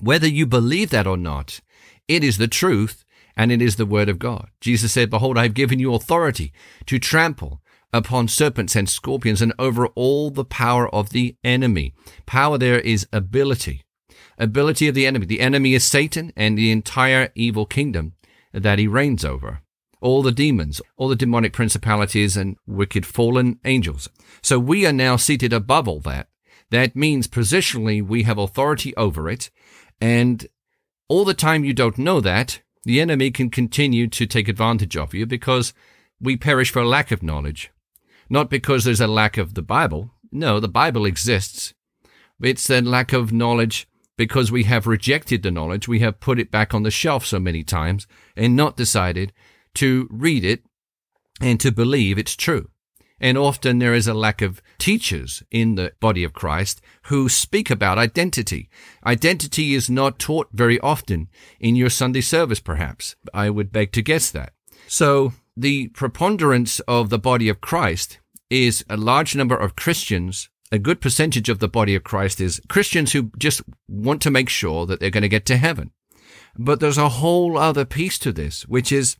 Whether 0.00 0.26
you 0.26 0.44
believe 0.46 0.90
that 0.90 1.06
or 1.06 1.16
not, 1.16 1.60
it 2.08 2.24
is 2.24 2.38
the 2.38 2.48
truth 2.48 3.04
and 3.36 3.52
it 3.52 3.60
is 3.60 3.76
the 3.76 3.86
word 3.86 4.08
of 4.08 4.18
God. 4.18 4.48
Jesus 4.60 4.92
said, 4.92 5.10
Behold, 5.10 5.36
I 5.36 5.44
have 5.44 5.54
given 5.54 5.78
you 5.78 5.94
authority 5.94 6.52
to 6.86 6.98
trample 6.98 7.60
upon 7.92 8.28
serpents 8.28 8.74
and 8.74 8.88
scorpions 8.88 9.42
and 9.42 9.52
over 9.58 9.86
all 9.88 10.30
the 10.30 10.44
power 10.44 10.92
of 10.94 11.10
the 11.10 11.36
enemy. 11.44 11.94
Power 12.24 12.58
there 12.58 12.80
is 12.80 13.06
ability. 13.12 13.82
Ability 14.38 14.88
of 14.88 14.94
the 14.94 15.06
enemy. 15.06 15.26
The 15.26 15.40
enemy 15.40 15.74
is 15.74 15.84
Satan 15.84 16.32
and 16.36 16.56
the 16.56 16.70
entire 16.70 17.30
evil 17.34 17.66
kingdom 17.66 18.14
that 18.52 18.78
he 18.78 18.86
reigns 18.86 19.24
over. 19.24 19.60
All 20.00 20.22
the 20.22 20.32
demons, 20.32 20.80
all 20.96 21.08
the 21.08 21.16
demonic 21.16 21.52
principalities 21.52 22.36
and 22.36 22.56
wicked 22.66 23.06
fallen 23.06 23.58
angels. 23.64 24.08
So 24.42 24.58
we 24.58 24.86
are 24.86 24.92
now 24.92 25.16
seated 25.16 25.52
above 25.52 25.88
all 25.88 26.00
that. 26.00 26.28
That 26.70 26.96
means 26.96 27.28
positionally 27.28 28.06
we 28.06 28.24
have 28.24 28.38
authority 28.38 28.94
over 28.96 29.30
it. 29.30 29.50
And 30.00 30.46
all 31.08 31.24
the 31.24 31.34
time 31.34 31.64
you 31.64 31.72
don't 31.72 31.98
know 31.98 32.20
that, 32.20 32.60
the 32.86 33.00
enemy 33.00 33.32
can 33.32 33.50
continue 33.50 34.06
to 34.06 34.26
take 34.26 34.46
advantage 34.46 34.96
of 34.96 35.12
you 35.12 35.26
because 35.26 35.74
we 36.20 36.36
perish 36.36 36.70
for 36.70 36.84
lack 36.84 37.10
of 37.10 37.20
knowledge. 37.20 37.72
Not 38.30 38.48
because 38.48 38.84
there's 38.84 39.00
a 39.00 39.08
lack 39.08 39.36
of 39.36 39.54
the 39.54 39.62
Bible. 39.62 40.12
No, 40.30 40.60
the 40.60 40.68
Bible 40.68 41.04
exists. 41.04 41.74
It's 42.40 42.70
a 42.70 42.80
lack 42.80 43.12
of 43.12 43.32
knowledge 43.32 43.88
because 44.16 44.52
we 44.52 44.62
have 44.64 44.86
rejected 44.86 45.42
the 45.42 45.50
knowledge. 45.50 45.88
We 45.88 45.98
have 45.98 46.20
put 46.20 46.38
it 46.38 46.52
back 46.52 46.74
on 46.74 46.84
the 46.84 46.92
shelf 46.92 47.26
so 47.26 47.40
many 47.40 47.64
times 47.64 48.06
and 48.36 48.54
not 48.54 48.76
decided 48.76 49.32
to 49.74 50.06
read 50.08 50.44
it 50.44 50.62
and 51.40 51.58
to 51.58 51.72
believe 51.72 52.18
it's 52.18 52.36
true. 52.36 52.68
And 53.18 53.38
often 53.38 53.78
there 53.78 53.94
is 53.94 54.06
a 54.06 54.14
lack 54.14 54.42
of 54.42 54.60
teachers 54.78 55.42
in 55.50 55.74
the 55.74 55.92
body 56.00 56.22
of 56.22 56.34
Christ 56.34 56.82
who 57.04 57.28
speak 57.28 57.70
about 57.70 57.98
identity. 57.98 58.68
Identity 59.06 59.74
is 59.74 59.88
not 59.88 60.18
taught 60.18 60.48
very 60.52 60.78
often 60.80 61.28
in 61.58 61.76
your 61.76 61.88
Sunday 61.88 62.20
service, 62.20 62.60
perhaps. 62.60 63.16
I 63.32 63.48
would 63.48 63.72
beg 63.72 63.92
to 63.92 64.02
guess 64.02 64.30
that. 64.30 64.52
So 64.86 65.32
the 65.56 65.88
preponderance 65.88 66.80
of 66.80 67.08
the 67.08 67.18
body 67.18 67.48
of 67.48 67.62
Christ 67.62 68.18
is 68.50 68.84
a 68.90 68.96
large 68.96 69.34
number 69.34 69.56
of 69.56 69.76
Christians. 69.76 70.50
A 70.70 70.78
good 70.78 71.00
percentage 71.00 71.48
of 71.48 71.58
the 71.58 71.68
body 71.68 71.94
of 71.94 72.04
Christ 72.04 72.40
is 72.40 72.60
Christians 72.68 73.12
who 73.12 73.30
just 73.38 73.62
want 73.88 74.20
to 74.22 74.30
make 74.30 74.48
sure 74.48 74.84
that 74.84 75.00
they're 75.00 75.10
going 75.10 75.22
to 75.22 75.28
get 75.28 75.46
to 75.46 75.56
heaven. 75.56 75.92
But 76.58 76.80
there's 76.80 76.98
a 76.98 77.08
whole 77.08 77.56
other 77.56 77.84
piece 77.84 78.18
to 78.20 78.32
this, 78.32 78.66
which 78.66 78.92
is 78.92 79.16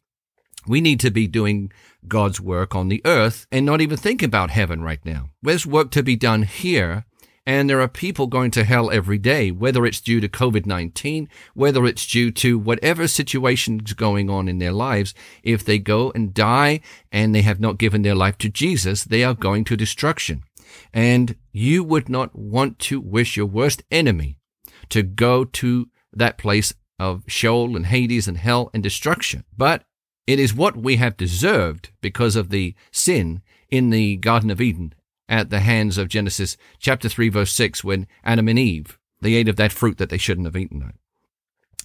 we 0.67 0.81
need 0.81 1.01
to 1.01 1.11
be 1.11 1.27
doing 1.27 1.73
God's 2.09 2.41
work 2.41 2.75
on 2.75 2.89
the 2.89 3.03
earth 3.05 3.47
and 3.51 3.67
not 3.67 3.81
even 3.81 3.97
think 3.97 4.23
about 4.23 4.51
heaven 4.51 4.83
right 4.83 5.05
now. 5.05 5.31
There's 5.43 5.67
work 5.67 5.91
to 5.93 6.03
be 6.03 6.17
done 6.17 6.43
here. 6.43 7.05
And 7.49 7.71
there 7.71 7.81
are 7.81 7.87
people 7.87 8.27
going 8.27 8.51
to 8.53 8.65
hell 8.65 8.91
every 8.91 9.19
day, 9.19 9.53
whether 9.53 9.87
it's 9.87 10.01
due 10.01 10.21
to 10.21 10.29
COVID-19, 10.29 11.29
whether 11.55 11.87
it's 11.87 12.05
due 12.05 12.33
to 12.33 12.59
whatever 12.59 13.07
situation's 13.07 13.93
going 13.93 14.29
on 14.29 14.49
in 14.49 14.59
their 14.59 14.73
lives. 14.73 15.15
If 15.45 15.65
they 15.65 15.79
go 15.79 16.11
and 16.13 16.35
die 16.35 16.81
and 17.13 17.33
they 17.33 17.43
have 17.43 17.61
not 17.61 17.79
given 17.79 18.03
their 18.03 18.17
life 18.17 18.37
to 18.39 18.49
Jesus, 18.49 19.05
they 19.05 19.23
are 19.23 19.33
going 19.33 19.63
to 19.67 19.77
destruction. 19.77 20.43
And 20.93 21.37
you 21.53 21.85
would 21.85 22.09
not 22.09 22.37
want 22.37 22.81
to 22.81 23.01
wish 23.01 23.37
your 23.37 23.47
worst 23.47 23.85
enemy 23.93 24.39
to 24.89 25.05
go 25.05 25.45
to 25.45 25.89
that 26.13 26.39
place 26.39 26.75
of 26.99 27.23
Sheol 27.29 27.77
and 27.77 27.87
Hades 27.87 28.27
and 28.27 28.39
hell 28.39 28.71
and 28.75 28.83
destruction. 28.83 29.45
But 29.57 29.85
it 30.27 30.41
is 30.41 30.55
what 30.55 30.77
we 30.77 30.97
have 30.97 31.17
deserved 31.17 31.91
because 32.01 32.37
of 32.37 32.51
the 32.51 32.75
sin 32.91 33.43
in 33.71 33.91
the 33.91 34.17
Garden 34.17 34.51
of 34.51 34.61
Eden 34.61 34.95
at 35.29 35.51
the 35.51 35.61
hands 35.61 35.99
of 35.99 36.09
Genesis 36.09 36.57
chapter 36.79 37.09
3 37.09 37.29
verse 37.29 37.53
6 37.53 37.85
when 37.85 38.07
Adam 38.25 38.49
and 38.49 38.59
Eve, 38.59 38.99
they 39.21 39.35
ate 39.35 39.49
of 39.49 39.57
that 39.57 39.73
fruit 39.73 39.99
that 39.99 40.11
they 40.11 40.19
shouldn't 40.19 40.47
have 40.47 40.57
eaten. 40.57 40.93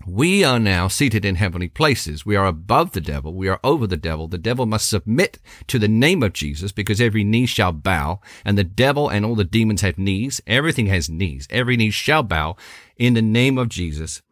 We 0.08 0.44
are 0.44 0.60
now 0.60 0.88
seated 0.88 1.26
in 1.26 1.36
heavenly 1.36 1.70
places. 1.70 2.26
We 2.26 2.36
are 2.36 2.48
above 2.48 2.92
the 2.92 3.02
devil. 3.02 3.36
We 3.36 3.48
are 3.48 3.60
over 3.64 3.86
the 3.86 3.98
devil. 3.98 4.28
The 4.28 4.40
devil 4.40 4.66
must 4.66 4.90
submit 4.90 5.38
to 5.68 5.78
the 5.78 5.88
name 5.88 6.24
of 6.24 6.34
Jesus 6.34 6.72
because 6.72 7.00
every 7.00 7.24
knee 7.24 7.46
shall 7.46 7.72
bow 7.72 8.20
and 8.44 8.58
the 8.58 8.64
devil 8.64 9.10
and 9.10 9.24
all 9.24 9.36
the 9.36 9.44
demons 9.44 9.82
have 9.82 10.00
knees. 10.00 10.42
Everything 10.48 10.88
has 10.88 11.10
knees. 11.10 11.48
Every 11.52 11.78
knee 11.78 11.92
shall 11.92 12.24
bow 12.24 12.56
in 12.98 13.14
the 13.14 13.22
name 13.22 13.60
of 13.60 13.70
Jesus. 13.70 14.24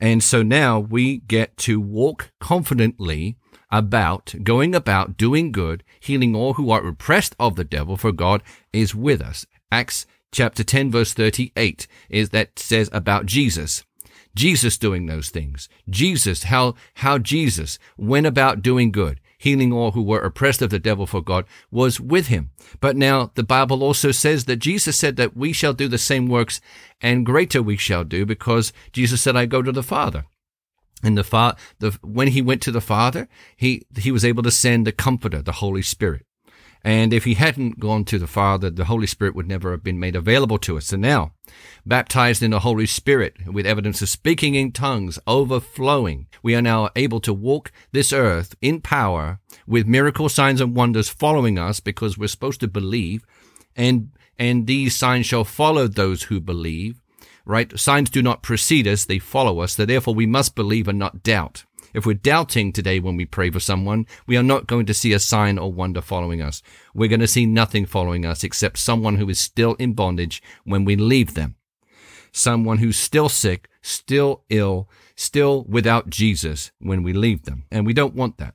And 0.00 0.22
so 0.22 0.42
now 0.42 0.78
we 0.78 1.18
get 1.18 1.56
to 1.58 1.80
walk 1.80 2.30
confidently 2.40 3.36
about, 3.70 4.34
going 4.42 4.74
about 4.74 5.16
doing 5.16 5.52
good, 5.52 5.84
healing 6.00 6.34
all 6.34 6.54
who 6.54 6.70
are 6.70 6.86
oppressed 6.86 7.34
of 7.38 7.56
the 7.56 7.64
devil, 7.64 7.96
for 7.96 8.12
God 8.12 8.42
is 8.72 8.94
with 8.94 9.20
us. 9.20 9.46
Acts 9.70 10.06
chapter 10.32 10.64
10 10.64 10.90
verse 10.90 11.14
38 11.14 11.86
is 12.08 12.30
that 12.30 12.58
says 12.58 12.88
about 12.92 13.26
Jesus. 13.26 13.84
Jesus 14.34 14.78
doing 14.78 15.06
those 15.06 15.30
things. 15.30 15.68
Jesus, 15.88 16.44
how, 16.44 16.74
how 16.94 17.18
Jesus 17.18 17.78
went 17.96 18.26
about 18.26 18.62
doing 18.62 18.92
good, 18.92 19.20
healing 19.38 19.72
all 19.72 19.92
who 19.92 20.02
were 20.02 20.20
oppressed 20.20 20.62
of 20.62 20.70
the 20.70 20.78
devil 20.78 21.06
for 21.06 21.20
God 21.20 21.44
was 21.70 21.98
with 21.98 22.28
him. 22.28 22.50
But 22.80 22.96
now 22.96 23.32
the 23.34 23.42
Bible 23.42 23.82
also 23.82 24.12
says 24.12 24.44
that 24.44 24.56
Jesus 24.56 24.96
said 24.96 25.16
that 25.16 25.36
we 25.36 25.52
shall 25.52 25.72
do 25.72 25.88
the 25.88 25.98
same 25.98 26.28
works 26.28 26.60
and 27.00 27.26
greater 27.26 27.62
we 27.62 27.76
shall 27.76 28.04
do 28.04 28.24
because 28.24 28.72
Jesus 28.92 29.20
said, 29.20 29.36
I 29.36 29.46
go 29.46 29.62
to 29.62 29.72
the 29.72 29.82
Father. 29.82 30.24
And 31.02 31.16
the, 31.16 31.24
fa- 31.24 31.56
the 31.78 31.96
when 32.02 32.28
he 32.28 32.42
went 32.42 32.62
to 32.62 32.72
the 32.72 32.80
Father, 32.80 33.28
he 33.56 33.82
he 33.96 34.10
was 34.10 34.24
able 34.24 34.42
to 34.42 34.50
send 34.50 34.86
the 34.86 34.92
Comforter, 34.92 35.42
the 35.42 35.52
Holy 35.52 35.82
Spirit. 35.82 36.24
And 36.84 37.12
if 37.12 37.24
he 37.24 37.34
hadn't 37.34 37.80
gone 37.80 38.04
to 38.04 38.18
the 38.18 38.26
Father, 38.26 38.70
the 38.70 38.84
Holy 38.84 39.06
Spirit 39.06 39.34
would 39.34 39.48
never 39.48 39.72
have 39.72 39.82
been 39.82 39.98
made 39.98 40.14
available 40.14 40.58
to 40.58 40.76
us. 40.76 40.92
And 40.92 41.02
now, 41.02 41.32
baptized 41.84 42.42
in 42.42 42.52
the 42.52 42.60
Holy 42.60 42.86
Spirit 42.86 43.52
with 43.52 43.66
evidence 43.66 44.00
of 44.00 44.08
speaking 44.08 44.54
in 44.54 44.70
tongues 44.72 45.18
overflowing, 45.26 46.28
we 46.42 46.54
are 46.54 46.62
now 46.62 46.90
able 46.94 47.20
to 47.20 47.34
walk 47.34 47.72
this 47.92 48.12
earth 48.12 48.54
in 48.62 48.80
power 48.80 49.40
with 49.66 49.86
miracle 49.86 50.28
signs 50.28 50.60
and 50.60 50.76
wonders 50.76 51.08
following 51.08 51.58
us 51.58 51.80
because 51.80 52.16
we're 52.16 52.28
supposed 52.28 52.60
to 52.60 52.68
believe. 52.68 53.24
And, 53.74 54.10
and 54.38 54.66
these 54.66 54.94
signs 54.94 55.26
shall 55.26 55.44
follow 55.44 55.88
those 55.88 56.24
who 56.24 56.40
believe 56.40 57.02
right? 57.48 57.76
Signs 57.78 58.10
do 58.10 58.22
not 58.22 58.42
precede 58.42 58.86
us, 58.86 59.06
they 59.06 59.18
follow 59.18 59.60
us. 59.60 59.72
So 59.72 59.86
therefore 59.86 60.14
we 60.14 60.26
must 60.26 60.54
believe 60.54 60.86
and 60.86 60.98
not 60.98 61.22
doubt. 61.22 61.64
If 61.94 62.04
we're 62.04 62.14
doubting 62.14 62.72
today 62.72 63.00
when 63.00 63.16
we 63.16 63.24
pray 63.24 63.50
for 63.50 63.60
someone, 63.60 64.06
we 64.26 64.36
are 64.36 64.42
not 64.42 64.66
going 64.66 64.84
to 64.86 64.94
see 64.94 65.14
a 65.14 65.18
sign 65.18 65.58
or 65.58 65.72
wonder 65.72 66.02
following 66.02 66.42
us. 66.42 66.62
We're 66.94 67.08
going 67.08 67.20
to 67.20 67.26
see 67.26 67.46
nothing 67.46 67.86
following 67.86 68.26
us 68.26 68.44
except 68.44 68.78
someone 68.78 69.16
who 69.16 69.28
is 69.30 69.38
still 69.38 69.74
in 69.74 69.94
bondage 69.94 70.42
when 70.64 70.84
we 70.84 70.94
leave 70.94 71.32
them. 71.32 71.56
Someone 72.30 72.78
who's 72.78 72.98
still 72.98 73.30
sick, 73.30 73.70
still 73.80 74.44
ill, 74.50 74.90
still 75.16 75.64
without 75.64 76.10
Jesus 76.10 76.70
when 76.78 77.02
we 77.02 77.14
leave 77.14 77.44
them. 77.44 77.64
And 77.70 77.86
we 77.86 77.94
don't 77.94 78.14
want 78.14 78.36
that. 78.36 78.54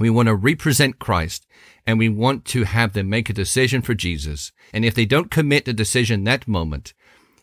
We 0.00 0.10
want 0.10 0.26
to 0.26 0.34
represent 0.34 0.98
Christ 0.98 1.46
and 1.86 1.98
we 1.98 2.08
want 2.08 2.44
to 2.46 2.64
have 2.64 2.92
them 2.92 3.08
make 3.08 3.30
a 3.30 3.32
decision 3.32 3.82
for 3.82 3.94
Jesus. 3.94 4.52
And 4.72 4.84
if 4.84 4.94
they 4.94 5.06
don't 5.06 5.30
commit 5.30 5.64
the 5.64 5.72
decision 5.72 6.24
that 6.24 6.46
moment, 6.46 6.92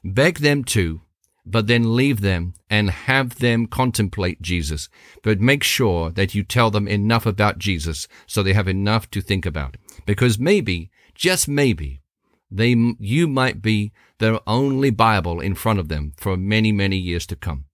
Beg 0.08 0.38
them 0.38 0.64
to, 0.66 1.02
but 1.48 1.66
then 1.66 1.96
leave 1.96 2.22
them 2.22 2.54
and 2.70 2.92
have 2.92 3.40
them 3.40 3.66
contemplate 3.66 4.40
Jesus. 4.40 4.88
But 5.24 5.42
make 5.42 5.64
sure 5.64 6.12
that 6.12 6.36
you 6.36 6.44
tell 6.44 6.70
them 6.70 6.88
enough 6.88 7.26
about 7.26 7.58
Jesus 7.58 8.08
so 8.28 8.44
they 8.44 8.54
have 8.54 8.68
enough 8.68 9.10
to 9.12 9.22
think 9.22 9.48
about. 9.48 9.78
Because 10.06 10.38
maybe, 10.38 10.92
just 11.16 11.48
maybe, 11.48 12.02
they, 12.52 12.76
you 13.00 13.28
might 13.28 13.64
be 13.64 13.92
their 14.20 14.40
only 14.46 14.92
Bible 14.92 15.40
in 15.40 15.56
front 15.56 15.80
of 15.80 15.90
them 15.90 16.14
for 16.18 16.38
many, 16.38 16.72
many 16.72 16.98
years 16.98 17.26
to 17.26 17.36
come. 17.36 17.66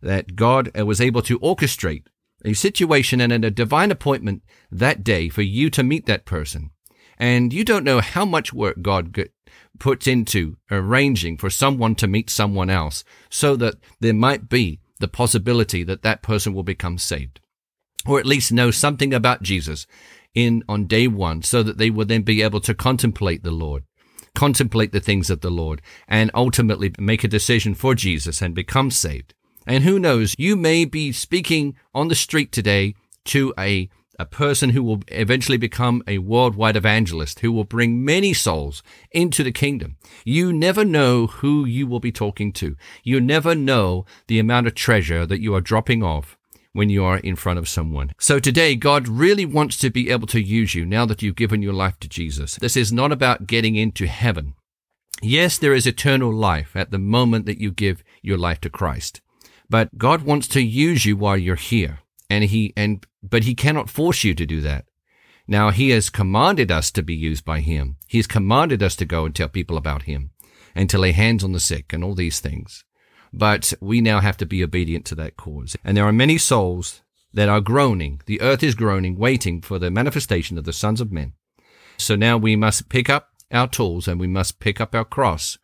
That 0.00 0.36
God 0.36 0.70
uh, 0.78 0.86
was 0.86 1.00
able 1.00 1.22
to 1.22 1.40
orchestrate 1.40 2.04
a 2.44 2.52
situation 2.52 3.20
and 3.20 3.44
a 3.44 3.50
divine 3.50 3.90
appointment 3.90 4.44
that 4.70 5.02
day 5.02 5.28
for 5.28 5.42
you 5.42 5.70
to 5.70 5.82
meet 5.82 6.06
that 6.06 6.24
person. 6.24 6.70
And 7.18 7.52
you 7.52 7.64
don't 7.64 7.84
know 7.84 8.00
how 8.00 8.24
much 8.24 8.52
work 8.52 8.80
God 8.80 9.12
puts 9.80 10.06
into 10.06 10.56
arranging 10.70 11.36
for 11.36 11.50
someone 11.50 11.94
to 11.96 12.06
meet 12.06 12.30
someone 12.30 12.70
else 12.70 13.02
so 13.28 13.56
that 13.56 13.74
there 13.98 14.14
might 14.14 14.48
be 14.48 14.80
the 15.00 15.08
possibility 15.08 15.82
that 15.82 16.02
that 16.02 16.22
person 16.22 16.54
will 16.54 16.62
become 16.62 16.98
saved 16.98 17.40
or 18.06 18.18
at 18.18 18.26
least 18.26 18.52
know 18.52 18.70
something 18.70 19.12
about 19.12 19.42
Jesus 19.42 19.86
in 20.34 20.62
on 20.68 20.86
day 20.86 21.08
one 21.08 21.42
so 21.42 21.62
that 21.62 21.78
they 21.78 21.90
will 21.90 22.06
then 22.06 22.22
be 22.22 22.42
able 22.42 22.60
to 22.60 22.74
contemplate 22.74 23.42
the 23.42 23.50
Lord, 23.50 23.84
contemplate 24.34 24.92
the 24.92 25.00
things 25.00 25.30
of 25.30 25.40
the 25.40 25.50
Lord 25.50 25.82
and 26.08 26.30
ultimately 26.34 26.92
make 26.98 27.24
a 27.24 27.28
decision 27.28 27.74
for 27.74 27.94
Jesus 27.94 28.40
and 28.40 28.54
become 28.54 28.90
saved. 28.90 29.34
And 29.66 29.84
who 29.84 29.98
knows, 29.98 30.34
you 30.38 30.56
may 30.56 30.84
be 30.84 31.12
speaking 31.12 31.74
on 31.94 32.08
the 32.08 32.14
street 32.14 32.52
today 32.52 32.94
to 33.26 33.52
a 33.58 33.90
a 34.20 34.26
person 34.26 34.70
who 34.70 34.82
will 34.82 35.02
eventually 35.08 35.56
become 35.56 36.02
a 36.06 36.18
worldwide 36.18 36.76
evangelist 36.76 37.40
who 37.40 37.50
will 37.50 37.64
bring 37.64 38.04
many 38.04 38.34
souls 38.34 38.82
into 39.10 39.42
the 39.42 39.50
kingdom. 39.50 39.96
You 40.24 40.52
never 40.52 40.84
know 40.84 41.26
who 41.26 41.64
you 41.64 41.86
will 41.86 42.00
be 42.00 42.12
talking 42.12 42.52
to. 42.54 42.76
You 43.02 43.18
never 43.18 43.54
know 43.54 44.04
the 44.26 44.38
amount 44.38 44.66
of 44.66 44.74
treasure 44.74 45.24
that 45.24 45.40
you 45.40 45.54
are 45.54 45.62
dropping 45.62 46.02
off 46.02 46.36
when 46.72 46.90
you 46.90 47.02
are 47.02 47.16
in 47.16 47.34
front 47.34 47.58
of 47.58 47.68
someone. 47.68 48.12
So 48.18 48.38
today, 48.38 48.76
God 48.76 49.08
really 49.08 49.46
wants 49.46 49.78
to 49.78 49.90
be 49.90 50.10
able 50.10 50.26
to 50.28 50.40
use 50.40 50.74
you 50.74 50.84
now 50.84 51.06
that 51.06 51.22
you've 51.22 51.34
given 51.34 51.62
your 51.62 51.72
life 51.72 51.98
to 52.00 52.08
Jesus. 52.08 52.56
This 52.56 52.76
is 52.76 52.92
not 52.92 53.10
about 53.10 53.46
getting 53.46 53.74
into 53.74 54.06
heaven. 54.06 54.54
Yes, 55.22 55.56
there 55.56 55.74
is 55.74 55.86
eternal 55.86 56.32
life 56.32 56.76
at 56.76 56.90
the 56.90 56.98
moment 56.98 57.46
that 57.46 57.60
you 57.60 57.72
give 57.72 58.04
your 58.22 58.38
life 58.38 58.60
to 58.60 58.70
Christ. 58.70 59.22
But 59.70 59.96
God 59.96 60.22
wants 60.22 60.46
to 60.48 60.60
use 60.60 61.06
you 61.06 61.16
while 61.16 61.36
you're 61.38 61.56
here 61.56 62.00
and 62.30 62.44
he 62.44 62.72
and 62.76 63.04
but 63.22 63.44
he 63.44 63.54
cannot 63.54 63.90
force 63.90 64.24
you 64.24 64.34
to 64.34 64.46
do 64.46 64.60
that. 64.60 64.86
Now 65.46 65.70
he 65.70 65.90
has 65.90 66.10
commanded 66.10 66.70
us 66.70 66.90
to 66.92 67.02
be 67.02 67.14
used 67.14 67.44
by 67.44 67.60
him. 67.60 67.96
He 68.06 68.18
has 68.18 68.26
commanded 68.26 68.82
us 68.82 68.94
to 68.96 69.04
go 69.04 69.24
and 69.24 69.34
tell 69.34 69.48
people 69.48 69.76
about 69.76 70.02
him 70.02 70.30
and 70.74 70.88
to 70.90 70.98
lay 70.98 71.12
hands 71.12 71.42
on 71.42 71.52
the 71.52 71.60
sick 71.60 71.92
and 71.92 72.04
all 72.04 72.14
these 72.14 72.40
things. 72.40 72.84
But 73.32 73.72
we 73.80 74.00
now 74.00 74.20
have 74.20 74.36
to 74.38 74.46
be 74.46 74.62
obedient 74.62 75.04
to 75.06 75.14
that 75.16 75.36
cause. 75.36 75.76
And 75.84 75.96
there 75.96 76.04
are 76.04 76.12
many 76.12 76.38
souls 76.38 77.02
that 77.32 77.48
are 77.48 77.60
groaning. 77.60 78.20
The 78.26 78.40
earth 78.40 78.62
is 78.62 78.74
groaning, 78.74 79.16
waiting 79.18 79.60
for 79.60 79.78
the 79.78 79.90
manifestation 79.90 80.58
of 80.58 80.64
the 80.64 80.72
sons 80.72 81.00
of 81.00 81.12
men. 81.12 81.34
So 81.96 82.16
now 82.16 82.36
we 82.36 82.56
must 82.56 82.88
pick 82.88 83.10
up 83.10 83.28
our 83.52 83.68
tools 83.68 84.08
and 84.08 84.20
we 84.20 84.26
must 84.26 84.60
pick 84.60 84.80
up 84.80 84.94
our 84.94 85.04
cross 85.04 85.58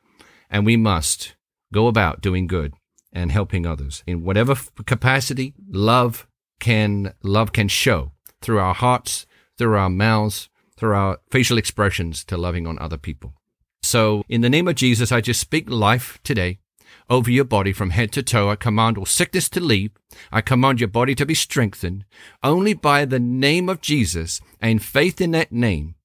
and 0.51 0.67
we 0.67 0.77
must 0.77 1.35
go 1.73 1.87
about 1.87 2.21
doing 2.21 2.47
good 2.47 2.75
and 3.13 3.33
helping 3.33 3.67
others 3.67 4.03
in 4.07 4.23
whatever 4.23 4.57
capacity, 4.85 5.55
love, 5.69 6.27
can 6.61 7.13
love 7.23 7.53
can 7.53 7.69
show 7.69 8.13
through 8.41 8.59
our 8.59 8.75
hearts, 8.75 9.27
through 9.59 9.77
our 9.77 9.91
mouths, 9.91 10.49
through 10.77 10.95
our 10.95 11.19
facial 11.31 11.59
expressions 11.59 12.25
to 12.25 12.37
loving 12.37 12.67
on 12.67 12.79
other 12.79 12.99
people. 12.99 13.35
So 13.83 14.25
in 14.29 14.41
the 14.41 14.51
name 14.51 14.69
of 14.69 14.75
Jesus, 14.75 15.13
I 15.13 15.21
just 15.21 15.41
speak 15.41 15.69
life 15.71 16.19
today 16.23 16.59
over 17.09 17.31
your 17.31 17.45
body 17.45 17.73
from 17.73 17.91
head 17.91 18.13
to 18.13 18.23
toe. 18.23 18.51
I 18.51 18.57
command 18.57 18.99
all 18.99 19.07
sickness 19.07 19.49
to 19.51 19.61
leave. 19.61 19.93
I 20.33 20.41
command 20.41 20.81
your 20.81 20.89
body 20.89 21.15
to 21.17 21.27
be 21.27 21.35
strengthened. 21.35 22.05
Only 22.43 22.75
by 22.75 23.05
the 23.05 23.21
name 23.21 23.69
of 23.69 23.81
Jesus 23.81 24.41
and 24.61 24.83
faith 24.83 25.21
in 25.21 25.33
that 25.33 25.53
name 25.53 25.96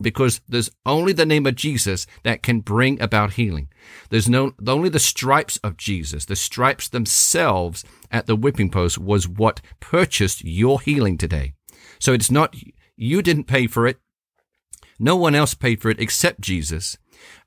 because 0.00 0.40
there's 0.48 0.70
only 0.84 1.12
the 1.12 1.26
name 1.26 1.46
of 1.46 1.54
Jesus 1.54 2.06
that 2.22 2.42
can 2.42 2.60
bring 2.60 3.00
about 3.00 3.34
healing. 3.34 3.68
There's 4.10 4.28
no 4.28 4.52
only 4.66 4.88
the 4.88 4.98
stripes 4.98 5.56
of 5.58 5.76
Jesus, 5.76 6.24
the 6.24 6.36
stripes 6.36 6.88
themselves 6.88 7.84
at 8.10 8.26
the 8.26 8.36
whipping 8.36 8.70
post 8.70 8.98
was 8.98 9.28
what 9.28 9.60
purchased 9.80 10.44
your 10.44 10.80
healing 10.80 11.16
today. 11.16 11.54
So 11.98 12.12
it's 12.12 12.30
not 12.30 12.54
you 12.96 13.22
didn't 13.22 13.44
pay 13.44 13.66
for 13.66 13.86
it. 13.86 13.98
No 14.98 15.16
one 15.16 15.34
else 15.34 15.54
paid 15.54 15.80
for 15.80 15.90
it 15.90 16.00
except 16.00 16.40
Jesus. 16.40 16.96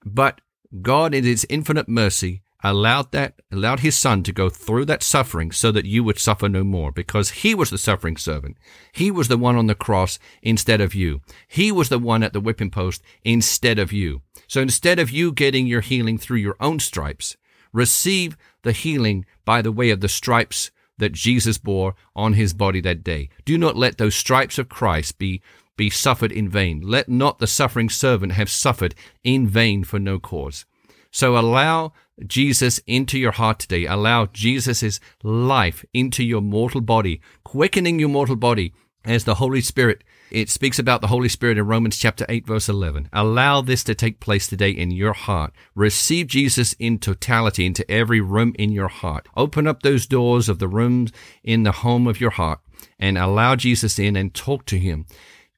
But 0.06 0.42
God 0.82 1.14
in 1.14 1.24
his 1.24 1.46
infinite 1.50 1.90
mercy 1.90 2.42
allowed 2.64 3.12
that 3.12 3.42
allowed 3.52 3.80
his 3.80 3.96
son 3.96 4.22
to 4.24 4.32
go 4.32 4.50
through 4.50 4.86
that 4.86 5.04
suffering 5.04 5.52
so 5.52 5.72
that 5.72 5.86
you 5.86 6.04
would 6.04 6.20
suffer 6.20 6.50
no 6.50 6.64
more 6.64 6.92
because 6.92 7.30
he 7.32 7.56
was 7.56 7.70
the 7.70 7.78
suffering 7.78 8.18
servant. 8.18 8.58
He 8.92 9.10
was 9.10 9.28
the 9.28 9.38
one 9.38 9.56
on 9.56 9.68
the 9.68 9.76
cross 9.76 10.20
instead 10.42 10.82
of 10.82 10.94
you. 10.94 11.22
He 11.48 11.72
was 11.72 11.90
the 11.90 12.00
one 12.00 12.24
at 12.24 12.34
the 12.34 12.42
whipping 12.42 12.70
post 12.70 13.02
instead 13.24 13.80
of 13.80 13.94
you. 13.94 14.22
So 14.48 14.62
instead 14.62 15.00
of 15.00 15.10
you 15.10 15.32
getting 15.32 15.68
your 15.68 15.82
healing 15.82 16.18
through 16.18 16.38
your 16.38 16.58
own 16.60 16.80
stripes 16.80 17.38
receive 17.72 18.36
the 18.64 18.72
healing 18.72 19.26
by 19.46 19.62
the 19.62 19.72
way 19.72 19.90
of 19.90 20.02
the 20.02 20.10
stripes 20.10 20.72
that 20.98 21.14
Jesus 21.14 21.58
bore 21.58 21.96
on 22.16 22.34
his 22.34 22.54
body 22.54 22.82
that 22.82 23.04
day. 23.04 23.30
Do 23.46 23.58
not 23.58 23.78
let 23.78 23.98
those 23.98 24.16
stripes 24.16 24.58
of 24.58 24.70
Christ 24.70 25.18
be 25.18 25.42
be 25.78 25.90
suffered 25.90 26.34
in 26.34 26.50
vain. 26.50 26.82
Let 26.82 27.08
not 27.08 27.40
the 27.40 27.48
suffering 27.48 27.90
servant 27.90 28.34
have 28.34 28.50
suffered 28.50 28.96
in 29.24 29.48
vain 29.48 29.86
for 29.86 29.98
no 29.98 30.20
cause 30.20 30.66
so 31.12 31.38
allow 31.38 31.94
Jesus 32.26 32.80
into 32.86 33.18
your 33.18 33.32
heart 33.32 33.60
today. 33.60 33.86
Allow 33.86 34.28
Jesus' 34.28 35.00
life 35.24 35.86
into 35.94 36.24
your 36.24 36.42
mortal 36.42 36.82
body, 36.82 37.22
quickening 37.44 38.00
your 38.00 38.10
mortal 38.10 38.36
body 38.36 38.74
as 39.06 39.24
the 39.24 39.36
Holy 39.36 39.62
Spirit. 39.62 40.04
It 40.32 40.50
speaks 40.50 40.78
about 40.78 41.02
the 41.02 41.08
Holy 41.08 41.30
Spirit 41.30 41.58
in 41.58 41.66
Romans 41.66 41.98
chapter 41.98 42.26
8 42.30 42.46
verse 42.46 42.70
11. 42.70 43.10
Allow 43.12 43.62
this 43.62 43.84
to 43.86 43.96
take 43.96 44.20
place 44.20 44.46
today 44.46 44.70
in 44.70 44.92
your 44.92 45.14
heart. 45.14 45.54
Receive 45.74 46.28
Jesus 46.28 46.74
in 46.74 47.00
totality 47.00 47.66
into 47.66 47.90
every 47.90 48.22
room 48.22 48.54
in 48.60 48.72
your 48.72 48.90
heart. 48.90 49.28
Open 49.36 49.66
up 49.66 49.82
those 49.82 50.06
doors 50.06 50.48
of 50.48 50.60
the 50.60 50.68
rooms 50.68 51.12
in 51.44 51.64
the 51.64 51.72
home 51.72 52.06
of 52.06 52.22
your 52.22 52.32
heart 52.32 52.60
and 53.00 53.18
allow 53.18 53.56
Jesus 53.56 53.98
in 53.98 54.16
and 54.16 54.34
talk 54.34 54.66
to 54.66 54.78
him. 54.78 55.08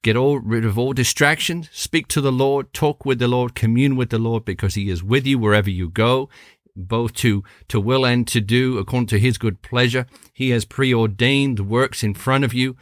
Get 0.04 0.16
all 0.16 0.40
rid 0.40 0.66
of 0.66 0.80
all 0.80 0.94
distractions. 0.94 1.70
Speak 1.72 2.08
to 2.08 2.22
the 2.22 2.32
Lord. 2.32 2.74
Talk 2.74 3.06
with 3.06 3.20
the 3.20 3.28
Lord. 3.28 3.54
Commune 3.54 3.96
with 3.96 4.10
the 4.10 4.18
Lord 4.18 4.46
because 4.46 4.74
He 4.74 4.90
is 4.90 5.04
with 5.04 5.28
you 5.28 5.38
wherever 5.38 5.70
you 5.70 5.90
go, 5.90 6.28
both 6.76 7.14
to, 7.16 7.44
to 7.68 7.80
will 7.80 8.06
and 8.06 8.28
to 8.30 8.42
do 8.42 8.80
according 8.80 9.08
to 9.08 9.20
His 9.20 9.38
good 9.38 9.62
pleasure. 9.62 10.08
He 10.34 10.50
has 10.50 10.66
preordained 10.66 11.58
the 11.58 11.64
works 11.64 12.04
in 12.04 12.16
front 12.16 12.44
of 12.44 12.54
you. 12.54 12.76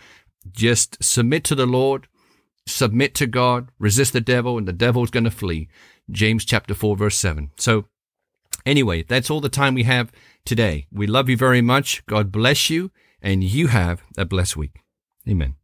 Just 0.49 1.03
submit 1.03 1.43
to 1.45 1.55
the 1.55 1.65
Lord. 1.65 2.07
Submit 2.65 3.15
to 3.15 3.27
God. 3.27 3.69
Resist 3.79 4.13
the 4.13 4.21
devil 4.21 4.57
and 4.57 4.67
the 4.67 4.73
devil 4.73 5.03
is 5.03 5.11
going 5.11 5.25
to 5.25 5.31
flee. 5.31 5.67
James 6.09 6.45
chapter 6.45 6.73
4 6.73 6.95
verse 6.95 7.17
7. 7.17 7.51
So 7.57 7.85
anyway, 8.65 9.03
that's 9.03 9.29
all 9.29 9.41
the 9.41 9.49
time 9.49 9.73
we 9.73 9.83
have 9.83 10.11
today. 10.45 10.87
We 10.89 11.05
love 11.05 11.27
you 11.27 11.35
very 11.35 11.61
much. 11.61 12.05
God 12.05 12.31
bless 12.31 12.69
you 12.69 12.91
and 13.21 13.43
you 13.43 13.67
have 13.67 14.03
a 14.17 14.23
blessed 14.23 14.55
week. 14.55 14.77
Amen. 15.27 15.55